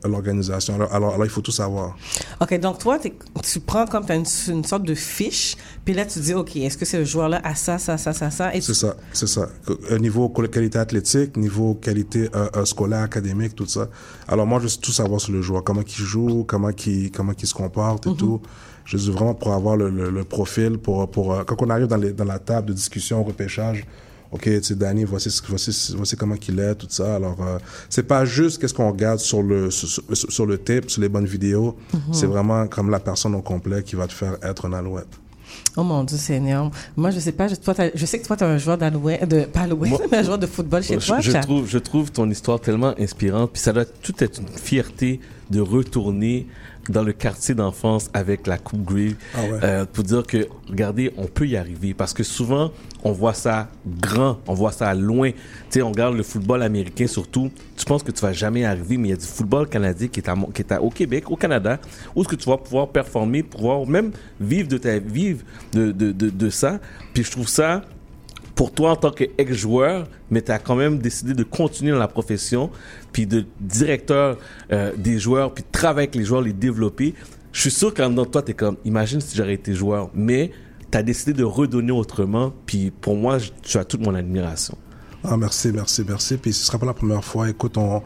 l'organisation. 0.05 0.75
Alors, 0.75 0.93
alors, 0.95 1.15
alors, 1.15 1.27
il 1.27 1.31
faut 1.31 1.41
tout 1.41 1.51
savoir. 1.53 1.97
OK, 2.41 2.59
donc 2.61 2.79
toi, 2.79 2.99
tu 3.43 3.61
prends 3.61 3.87
comme 3.87 4.05
as 4.09 4.15
une, 4.15 4.25
une 4.49 4.65
sorte 4.65 4.85
de 4.85 4.95
fiche, 4.95 5.57
puis 5.85 5.95
là, 5.95 6.05
tu 6.07 6.19
dis, 6.21 6.35
OK, 6.35 6.57
est-ce 6.57 6.77
que 6.79 6.85
ce 6.85 7.05
joueur-là 7.05 7.41
a 7.45 7.55
ça, 7.55 7.79
ça, 7.79 7.97
ça, 7.99 8.13
ça, 8.13 8.31
ça? 8.31 8.51
C'est 8.55 8.61
tu- 8.61 8.75
ça, 8.75 8.97
c'est 9.13 9.27
ça. 9.29 9.49
Niveau 10.01 10.29
quali- 10.29 10.49
qualité 10.51 10.79
athlétique, 10.79 11.37
niveau 11.37 11.75
qualité 11.75 12.29
scolaire, 12.65 13.03
académique, 13.03 13.55
tout 13.55 13.67
ça. 13.67 13.89
Alors 14.29 14.47
moi, 14.47 14.61
je 14.61 14.65
veux 14.67 14.77
tout 14.81 14.93
savoir 14.93 15.21
sur 15.21 15.33
le 15.33 15.41
joueur, 15.43 15.65
comment 15.65 15.81
il 15.81 16.05
joue, 16.05 16.45
comment 16.47 16.71
il, 16.87 17.11
comment 17.11 17.33
il 17.41 17.47
se 17.47 17.55
comporte 17.55 18.07
et 18.07 18.15
tout. 18.15 18.41
Je 18.85 18.97
veux 18.97 19.13
vraiment 19.13 19.35
pour 19.35 19.53
avoir 19.53 19.77
le, 19.77 19.91
le, 19.91 20.11
le 20.11 20.25
profil, 20.25 20.79
pour, 20.79 21.11
pour 21.11 21.33
euh, 21.33 21.45
quand 21.45 21.61
on 21.63 21.71
arrive 21.71 21.87
dans, 21.87 21.97
les, 21.97 22.13
dans 22.13 22.25
la 22.25 22.39
table 22.39 22.69
de 22.69 22.73
discussion, 22.75 23.21
au 23.21 23.25
repêchage, 23.25 23.87
OK, 24.31 24.43
tu 24.43 24.63
sais, 24.63 24.75
Danny, 24.75 25.05
voici, 25.05 25.31
voici, 25.49 25.95
voici 25.97 26.15
comment 26.17 26.35
il 26.47 26.61
est, 26.61 26.75
tout 26.75 26.87
ça. 26.91 27.17
Alors, 27.17 27.39
euh, 27.41 27.59
c'est 27.89 28.03
pas 28.03 28.27
juste 28.27 28.61
qu'est-ce 28.61 28.75
qu'on 28.75 28.91
regarde 28.91 29.19
sur 29.19 29.43
le, 29.43 29.71
sur, 29.71 30.47
le 30.47 30.59
tape, 30.59 30.91
sur 30.91 31.01
les 31.01 31.09
bonnes 31.09 31.25
vidéos. 31.27 31.77
C'est 32.13 32.27
vraiment 32.27 32.67
comme 32.67 32.91
la 32.91 33.01
personne 33.01 33.35
au 33.35 33.41
complet 33.41 33.83
qui 33.83 33.97
va 33.97 34.07
te 34.07 34.13
faire 34.13 34.37
être 34.43 34.67
un 34.67 34.75
alouette. 34.75 35.09
Oh 35.81 35.85
mon 35.85 36.03
Dieu 36.03 36.17
Seigneur. 36.19 36.71
Moi, 36.97 37.11
je 37.13 37.21
sais 37.21 37.31
pas, 37.31 37.47
je, 37.47 37.55
toi, 37.55 37.73
t'as- 37.73 37.91
je 37.95 38.05
sais 38.05 38.19
que 38.19 38.27
toi, 38.27 38.37
tu 38.37 38.43
es 38.43 38.47
un 38.49 38.59
joueur 38.59 38.77
d'alouette, 38.79 39.29
de, 39.29 39.43
pas 39.45 39.61
Moi- 39.69 40.01
mais 40.11 40.19
un 40.19 40.23
joueur 40.25 40.39
de 40.39 40.47
football 40.47 40.83
chez 40.83 40.99
je, 40.99 41.07
toi. 41.07 41.21
je 41.21 41.31
trouve, 41.39 41.69
je 41.69 41.79
trouve 41.79 42.11
ton 42.11 42.29
histoire 42.29 42.59
tellement 42.61 42.95
inspirante, 42.99 43.51
puis 43.53 43.63
ça 43.63 43.73
doit 43.73 43.85
tout 43.85 44.15
être 44.19 44.41
une 44.41 44.49
fierté 44.49 45.21
de 45.51 45.61
retourner 45.61 46.47
dans 46.89 47.03
le 47.03 47.13
quartier 47.13 47.55
d'enfance 47.55 48.09
avec 48.15 48.47
la 48.47 48.57
Coupe 48.57 48.83
Grey 48.85 49.15
Ah 49.35 49.43
ouais. 49.43 49.61
euh, 49.63 49.85
pour 49.85 50.05
dire 50.05 50.23
que, 50.27 50.49
regardez, 50.69 51.13
on 51.19 51.27
peut 51.27 51.47
y 51.47 51.57
arriver. 51.57 51.93
Parce 51.93 52.15
que 52.15 52.23
souvent, 52.23 52.73
on 53.05 53.13
voit 53.13 53.35
ça 53.35 53.69
grand, 53.87 54.39
on 54.47 54.55
voit 54.55 54.73
ça 54.73 54.95
loin. 54.95 55.31
Tu 55.33 55.37
sais, 55.71 55.83
on 55.83 55.91
regarde 55.91 56.17
le 56.17 56.23
football 56.23 56.63
américain 56.63 57.07
surtout, 57.07 57.51
tu 57.77 57.85
penses 57.85 58.03
que 58.03 58.11
tu 58.11 58.23
vas 58.23 58.33
jamais 58.33 58.61
y 58.61 58.65
arriver, 58.65 58.97
mais 58.97 59.09
il 59.09 59.11
y 59.11 59.15
a 59.15 59.19
du 59.19 59.27
football 59.27 59.69
canadien 59.69 60.09
qui 60.09 60.21
est, 60.21 60.29
à, 60.31 60.35
qui 60.55 60.63
est 60.63 60.73
à- 60.73 60.83
au 60.83 60.89
Québec, 60.89 61.31
au 61.31 61.37
Canada, 61.37 61.79
où 62.17 62.23
est-ce 62.23 62.29
que 62.29 62.37
tu 62.37 62.49
vas 62.49 62.57
pouvoir 62.57 62.89
performer, 62.89 63.43
pouvoir 63.43 63.87
même 63.87 64.11
vivre 64.41 64.69
de 64.69 64.79
ta 64.79 64.99
vivre 64.99 65.45
de, 65.75 65.93
de, 65.93 66.11
de, 66.13 66.31
de 66.31 66.51
ça. 66.51 66.81
Puis 67.13 67.23
je 67.23 67.31
trouve 67.31 67.49
ça 67.49 67.83
pour 68.59 68.73
toi 68.73 68.91
en 68.91 68.97
tant 68.97 69.13
qu'ex-joueur, 69.13 70.09
mais 70.33 70.43
tu 70.43 70.51
as 70.51 70.59
quand 70.59 70.75
même 70.75 70.99
décidé 70.99 71.33
de 71.33 71.45
continuer 71.45 71.93
dans 71.93 71.99
la 71.99 72.09
profession, 72.09 72.71
puis 73.13 73.25
de 73.25 73.47
directeur 73.61 74.37
euh, 74.73 74.91
des 74.97 75.21
joueurs, 75.21 75.55
puis 75.55 75.63
de 75.63 75.69
travailler 75.71 76.09
avec 76.09 76.17
les 76.17 76.25
joueurs, 76.25 76.41
les 76.41 76.53
développer. 76.53 77.15
Je 77.53 77.61
suis 77.61 77.71
sûr 77.71 77.95
qu'en 77.95 78.11
dedans 78.11 78.25
de 78.25 78.31
toi, 78.31 78.43
tu 78.43 78.51
es 78.51 78.55
comme, 78.55 78.77
imagine 78.85 79.21
si 79.21 79.37
j'aurais 79.37 79.55
été 79.55 79.75
joueur, 79.75 80.11
mais 80.13 80.51
tu 80.91 80.99
as 80.99 81.05
décidé 81.05 81.35
de 81.35 81.45
redonner 81.45 81.93
autrement, 81.93 82.53
puis 82.67 82.91
pour 82.91 83.15
moi, 83.15 83.39
tu 83.63 83.79
as 83.79 83.85
toute 83.85 84.05
mon 84.05 84.17
admiration. 84.17 84.77
Ah, 85.23 85.37
merci, 85.37 85.71
merci, 85.73 86.03
merci. 86.09 86.37
Puis 86.37 86.53
ce 86.53 86.67
sera 86.67 86.81
pas 86.81 86.87
la 86.87 86.95
première 86.95 87.25
fois. 87.25 87.49
Écoute, 87.49 87.77
on, 87.79 88.03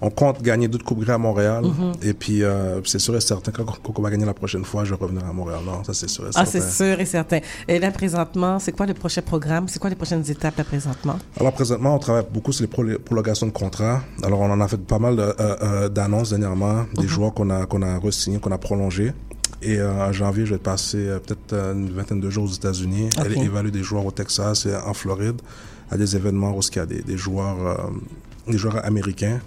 on 0.00 0.10
compte 0.10 0.42
gagner 0.42 0.68
d'autres 0.68 0.84
Coupes 0.84 1.00
Grey 1.00 1.12
à 1.12 1.18
Montréal. 1.18 1.64
Et 2.02 2.12
puis, 2.14 2.42
euh, 2.42 2.80
c'est 2.84 2.98
sûr 2.98 3.16
et 3.16 3.20
certain, 3.20 3.50
quand, 3.52 3.64
quand 3.64 3.92
on 3.98 4.02
va 4.02 4.10
gagner 4.10 4.26
la 4.26 4.34
prochaine 4.34 4.64
fois, 4.64 4.84
je 4.84 4.94
vais 4.94 5.00
revenir 5.00 5.24
à 5.24 5.32
Montréal. 5.32 5.60
Non, 5.64 5.82
ça, 5.84 5.94
c'est 5.94 6.08
sûr 6.08 6.24
et 6.24 6.30
Ah, 6.34 6.44
certain. 6.44 6.50
c'est 6.68 6.84
sûr 6.84 7.00
et 7.00 7.04
certain. 7.06 7.38
Et 7.68 7.78
là, 7.78 7.90
présentement, 7.90 8.58
c'est 8.58 8.72
quoi 8.72 8.86
le 8.86 8.94
prochain 8.94 9.22
programme? 9.22 9.68
C'est 9.68 9.78
quoi 9.78 9.90
les 9.90 9.96
prochaines 9.96 10.28
étapes, 10.30 10.56
là, 10.58 10.64
présentement? 10.64 11.16
Alors, 11.40 11.52
présentement, 11.52 11.94
on 11.94 11.98
travaille 11.98 12.26
beaucoup 12.32 12.52
sur 12.52 12.62
les 12.62 12.68
prolo- 12.70 12.98
prolongations 12.98 13.46
de 13.46 13.52
contrats. 13.52 14.02
Alors, 14.22 14.40
on 14.40 14.50
en 14.50 14.60
a 14.60 14.68
fait 14.68 14.76
pas 14.80 14.98
mal 14.98 15.18
euh, 15.18 15.32
euh, 15.40 15.88
d'annonces 15.88 16.30
dernièrement, 16.30 16.74
Mhm. 16.74 16.86
des 16.98 17.08
joueurs 17.08 17.32
qu'on 17.34 17.50
a, 17.50 17.66
qu'on 17.66 17.82
a 17.82 17.98
re-signés, 17.98 18.38
qu'on 18.38 18.52
a 18.52 18.58
prolongés. 18.58 19.12
Et 19.62 19.78
euh, 19.78 20.08
en 20.08 20.12
janvier, 20.12 20.44
je 20.44 20.52
vais 20.54 20.58
passer 20.60 20.98
euh, 21.08 21.18
peut-être 21.18 21.54
une 21.74 21.90
vingtaine 21.90 22.20
de 22.20 22.28
jours 22.28 22.44
aux 22.44 22.52
États-Unis, 22.52 23.08
aller 23.16 23.36
évaluer 23.38 23.70
des 23.70 23.82
joueurs 23.82 24.04
au 24.04 24.10
Texas 24.10 24.66
et 24.66 24.76
en 24.76 24.92
Floride, 24.92 25.40
à 25.90 25.96
des 25.96 26.14
événements 26.14 26.50
où 26.54 26.60
il 26.60 26.76
y 26.76 26.78
a 26.78 26.86
des, 26.86 27.00
des 27.02 27.16
joueurs, 27.16 27.56
euh, 27.66 28.52
des 28.52 28.58
joueurs 28.58 28.84
américains. 28.84 29.40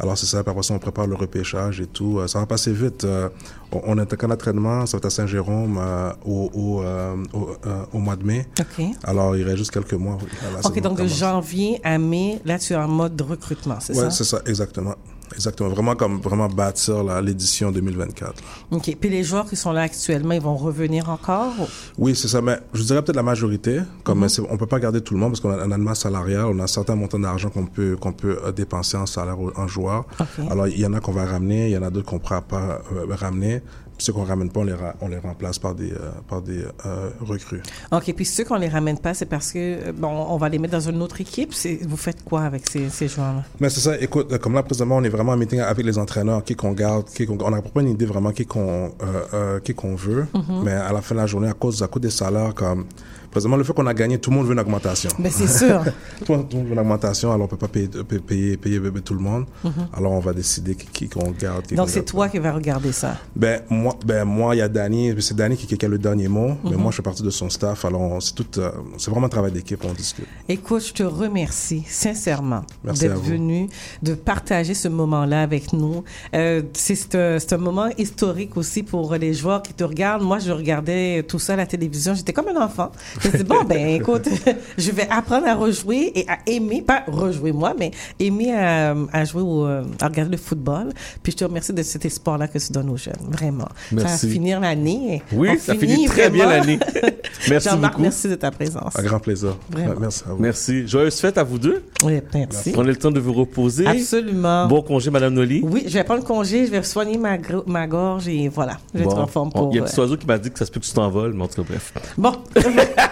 Alors 0.00 0.16
c'est 0.16 0.26
ça, 0.26 0.38
après 0.38 0.62
ça, 0.62 0.74
on 0.74 0.78
prépare 0.78 1.06
le 1.06 1.14
repêchage 1.16 1.80
et 1.80 1.86
tout. 1.86 2.18
Euh, 2.18 2.26
Ça 2.28 2.38
va 2.38 2.46
passer 2.46 2.72
vite. 2.72 3.04
Euh, 3.04 3.28
on, 3.72 3.98
est 3.98 4.24
en 4.24 4.30
entraînement, 4.30 4.86
ça 4.86 4.96
va 4.96 4.98
être 4.98 5.04
à 5.06 5.10
Saint-Jérôme 5.10 5.78
euh, 5.80 6.12
au, 6.24 6.50
au, 6.54 7.36
au, 7.38 7.50
au 7.92 7.98
mois 7.98 8.16
de 8.16 8.24
mai. 8.24 8.46
OK. 8.60 8.84
Alors 9.04 9.36
il 9.36 9.42
reste 9.44 9.58
juste 9.58 9.70
quelques 9.72 9.94
mois. 9.94 10.18
OK, 10.64 10.80
donc 10.80 10.98
de 11.00 11.06
janvier 11.06 11.80
à 11.84 11.98
mai, 11.98 12.40
là, 12.44 12.58
tu 12.58 12.72
es 12.72 12.76
en 12.76 12.88
mode 12.88 13.16
de 13.16 13.22
recrutement, 13.24 13.78
c'est 13.80 13.94
Ouais, 13.96 14.04
ça? 14.04 14.10
c'est 14.10 14.24
ça, 14.24 14.40
exactement. 14.46 14.94
Exactement. 15.34 15.68
Vraiment 15.68 15.94
comme 15.94 16.20
vraiment 16.20 16.48
bâtir 16.48 17.02
l'édition 17.22 17.70
2024. 17.70 18.34
OK. 18.70 18.96
Puis 19.00 19.10
les 19.10 19.22
joueurs 19.24 19.46
qui 19.48 19.56
sont 19.56 19.72
là 19.72 19.82
actuellement, 19.82 20.32
ils 20.34 20.40
vont 20.40 20.56
revenir 20.56 21.10
encore? 21.10 21.52
Oui, 21.96 22.14
c'est 22.16 22.28
ça. 22.28 22.40
Mais 22.40 22.58
je 22.72 22.82
dirais 22.82 23.02
peut-être 23.02 23.16
la 23.16 23.22
majorité. 23.22 23.80
Comme 24.04 24.20
Mhm. 24.20 24.28
c'est- 24.28 24.42
on 24.50 24.56
peut 24.56 24.66
pas 24.66 24.80
garder 24.80 25.00
tout 25.00 25.14
le 25.14 25.20
monde 25.20 25.32
parce 25.32 25.40
qu'on 25.40 25.50
a 25.50 25.62
un 25.74 25.78
masse 25.78 26.00
salariale, 26.00 26.46
on 26.46 26.58
a 26.58 26.64
un 26.64 26.66
certain 26.66 26.94
montant 26.94 27.18
d'argent 27.18 27.50
qu'on 27.50 27.66
peut 27.66 27.96
qu'on 28.00 28.12
peut 28.12 28.38
euh, 28.44 28.52
dépenser 28.52 28.96
en 28.96 29.06
salaire 29.06 29.36
en 29.56 29.66
joueur. 29.68 30.04
Alors 30.50 30.66
il 30.68 30.78
y 30.80 30.86
en 30.86 30.92
a 30.94 31.00
qu'on 31.00 31.12
va 31.12 31.24
ramener, 31.26 31.66
il 31.68 31.72
y 31.72 31.78
en 31.78 31.82
a 31.82 31.90
d'autres 31.90 32.06
qu'on 32.06 32.18
pourra 32.18 32.42
pas 32.42 32.80
euh, 32.92 33.06
ramener. 33.14 33.62
Ceux 33.98 34.12
qu'on 34.12 34.24
ramène 34.24 34.50
pas, 34.50 34.60
on 34.60 34.64
les 34.64 34.72
ra- 34.74 34.94
on 35.00 35.08
les 35.08 35.18
remplace 35.18 35.58
par 35.58 35.74
des 35.74 35.90
euh, 35.92 36.10
par 36.28 36.40
des 36.40 36.62
euh, 36.86 37.10
recrues. 37.20 37.60
OK. 37.92 38.12
Puis 38.14 38.24
ceux 38.24 38.44
qu'on 38.44 38.56
les 38.56 38.68
ramène 38.68 38.98
pas, 38.98 39.12
c'est 39.14 39.26
parce 39.26 39.52
que, 39.52 39.58
euh, 39.58 39.92
bon, 39.92 40.08
on 40.08 40.36
va 40.36 40.48
les 40.48 40.58
mettre 40.58 40.72
dans 40.74 40.88
une 40.88 41.02
autre 41.02 41.20
équipe? 41.20 41.52
Vous 41.86 41.96
faites 41.96 42.24
quoi 42.24 42.42
avec 42.42 42.68
ces, 42.68 42.88
ces 42.90 43.08
joueurs-là? 43.08 43.42
Mais 43.60 43.68
c'est 43.70 43.80
ça, 43.80 43.98
écoute, 44.00 44.36
comme 44.38 44.54
là 44.54 44.62
présentement, 44.62 44.96
on 44.98 45.04
est 45.04 45.08
vraiment 45.08 45.32
en 45.32 45.36
meeting 45.36 45.60
avec 45.60 45.84
les 45.84 45.98
entraîneurs, 45.98 46.44
qui 46.44 46.54
qu'on 46.54 46.72
garde, 46.72 47.06
qui 47.06 47.26
qu'on, 47.26 47.36
on 47.40 47.50
n'a 47.50 47.60
pas 47.60 47.80
une 47.80 47.88
idée 47.90 48.06
vraiment 48.06 48.30
qui 48.30 48.46
qu'on, 48.46 48.92
euh, 49.34 49.58
qu'on 49.76 49.94
veut, 49.96 50.26
mais 50.64 50.72
à 50.72 50.92
la 50.92 51.02
fin 51.02 51.14
de 51.14 51.20
la 51.20 51.26
journée, 51.26 51.48
à 51.48 51.52
cause, 51.52 51.82
à 51.82 51.88
cause 51.88 52.02
des 52.02 52.10
salaires, 52.10 52.54
comme, 52.54 52.86
présentement, 53.30 53.56
le 53.56 53.64
fait 53.64 53.72
qu'on 53.72 53.86
a 53.86 53.94
gagné, 53.94 54.18
tout 54.18 54.30
le 54.30 54.36
monde 54.36 54.46
veut 54.46 54.52
une 54.52 54.60
augmentation. 54.60 55.10
Ben, 55.18 55.30
c'est 55.30 55.48
sûr. 55.48 55.84
tout, 56.24 56.32
le 56.32 56.38
monde- 56.38 56.52
veut 56.52 56.72
une 56.72 56.78
augmentation, 56.78 57.32
alors 57.32 57.44
on 57.44 57.48
peut 57.48 57.56
pas 57.56 57.68
payer, 57.68 57.88
payer, 57.88 58.20
payer, 58.56 58.56
payer, 58.56 58.80
tout 59.04 59.14
le 59.14 59.20
monde. 59.20 59.46
Alors 59.92 60.12
on 60.12 60.20
va 60.20 60.32
décider 60.32 60.74
qui, 60.74 61.08
qu'on 61.08 61.30
garde. 61.30 61.66
Qui 61.66 61.74
Donc, 61.74 61.88
c'est 61.88 62.04
toi 62.04 62.26
pas. 62.26 62.30
qui 62.32 62.38
vas 62.38 62.52
regarder 62.52 62.92
ça? 62.92 63.16
Ben, 63.34 63.62
moi, 63.70 63.96
ben, 64.04 64.24
moi, 64.24 64.54
il 64.54 64.58
y 64.58 64.62
a 64.62 64.68
Danny, 64.68 65.14
c'est 65.20 65.36
Danny 65.36 65.56
qui, 65.56 65.66
qui 65.66 65.84
a 65.84 65.88
le 65.88 65.98
dernier 65.98 66.28
mot, 66.28 66.56
mais 66.64 66.76
moi, 66.76 66.90
je 66.90 66.96
fais 66.96 67.02
partie 67.02 67.22
de 67.22 67.30
son 67.30 67.50
staff, 67.50 67.84
alors 67.84 68.22
c'est 68.22 68.34
tout, 68.34 68.46
euh, 68.58 68.70
c'est 68.96 69.10
vraiment 69.10 69.26
un 69.26 69.30
travail 69.30 69.52
d'équipe, 69.52 69.82
on 69.84 69.92
discute. 69.92 70.26
Écoute, 70.48 70.86
je 70.86 70.92
te 70.92 71.02
remercie 71.02 71.84
sincèrement 71.88 72.62
d'être 72.84 73.20
venu, 73.20 73.68
de 74.02 74.14
partager 74.14 74.74
ce 74.74 74.88
moment-là 74.88 75.42
avec 75.42 75.72
nous. 75.72 76.04
Euh, 76.34 76.62
c'est 76.74 77.52
un 77.52 77.58
moment 77.58 77.88
historique 77.98 78.56
aussi 78.56 78.82
pour 78.82 79.14
les 79.14 79.34
joueurs 79.34 79.62
qui 79.62 79.74
te 79.74 79.84
regardent. 79.84 80.22
Moi, 80.22 80.38
je 80.38 80.52
regardais 80.52 81.22
tout 81.22 81.38
ça 81.38 81.54
à 81.54 81.56
la 81.56 81.66
télévision. 81.66 82.14
J'étais 82.14 82.32
comme 82.32 82.48
un 82.48 82.60
enfant. 82.62 82.90
Je 83.22 83.28
me 83.28 83.36
dis, 83.38 83.44
bon, 83.44 83.64
ben, 83.64 83.88
écoute, 83.88 84.28
je 84.78 84.90
vais 84.90 85.08
apprendre 85.10 85.46
à 85.46 85.54
rejouer 85.54 86.12
et 86.14 86.28
à 86.28 86.38
aimer, 86.46 86.82
pas 86.82 87.02
rejouer 87.06 87.52
moi, 87.52 87.74
mais 87.78 87.90
aimer 88.18 88.54
à, 88.54 88.94
à 89.12 89.24
jouer 89.24 89.42
au, 89.42 89.66
euh, 89.66 89.82
à 90.00 90.08
regarder 90.08 90.32
le 90.32 90.36
football. 90.38 90.92
Puis 91.22 91.32
je 91.32 91.38
te 91.38 91.44
remercie 91.44 91.72
de 91.72 91.82
cet 91.82 92.04
espoir-là 92.04 92.48
que 92.48 92.58
tu 92.58 92.72
donnes 92.72 92.90
aux 92.90 92.96
jeunes, 92.96 93.14
vraiment. 93.28 93.68
Merci. 93.92 94.18
Ça 94.18 94.26
va 94.26 94.32
finir 94.32 94.60
l'année. 94.60 95.22
Oui, 95.32 95.50
On 95.52 95.58
ça 95.58 95.74
finit 95.74 96.06
très 96.06 96.30
bien 96.30 96.46
l'année. 96.48 96.78
Merci 97.48 97.68
beaucoup. 97.76 98.02
merci 98.02 98.28
de 98.28 98.34
ta 98.34 98.50
présence. 98.50 98.98
Un 98.98 99.02
grand 99.02 99.18
plaisir. 99.20 99.56
Vraiment. 99.70 99.94
Merci 100.00 100.24
à 100.26 100.32
vous. 100.32 100.42
Merci. 100.42 100.86
Joyeuse 100.88 101.18
fête 101.18 101.38
à 101.38 101.44
vous 101.44 101.58
deux. 101.58 101.82
Oui, 102.04 102.20
merci. 102.34 102.72
Prenez 102.72 102.90
le 102.90 102.96
temps 102.96 103.10
de 103.10 103.20
vous 103.20 103.32
reposer. 103.32 103.86
Absolument. 103.86 104.66
Bon 104.66 104.82
congé, 104.82 105.10
Madame 105.10 105.34
Noli. 105.34 105.60
Oui, 105.64 105.84
je 105.86 105.94
vais 105.94 106.04
prendre 106.04 106.24
congé, 106.24 106.66
je 106.66 106.70
vais 106.70 106.82
soigner 106.82 107.18
ma, 107.18 107.86
gorge 107.86 108.28
et 108.28 108.48
voilà, 108.48 108.78
je 108.92 108.98
vais 108.98 109.04
Bon. 109.04 109.10
être 109.12 109.20
en 109.20 109.26
forme 109.26 109.50
pour. 109.50 109.70
Il 109.72 109.76
y 109.76 109.78
a 109.78 109.82
un 109.82 109.84
euh, 109.86 109.88
petit 109.88 110.00
oiseau 110.00 110.16
qui 110.16 110.26
m'a 110.26 110.38
dit 110.38 110.50
que 110.50 110.58
ça 110.58 110.66
se 110.66 110.70
peut 110.70 110.80
que 110.80 110.84
tu 110.84 110.92
t'envoles, 110.92 111.32
mais 111.34 111.44
en 111.44 111.48
tout 111.48 111.62
cas, 111.62 111.68
bref. 111.68 111.92
Bon. 112.16 112.32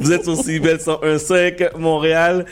Vous 0.00 0.12
êtes 0.12 0.24
sur 0.24 0.36
CBL 0.36 0.78
101.5 0.78 1.76
Montréal. 1.78 2.46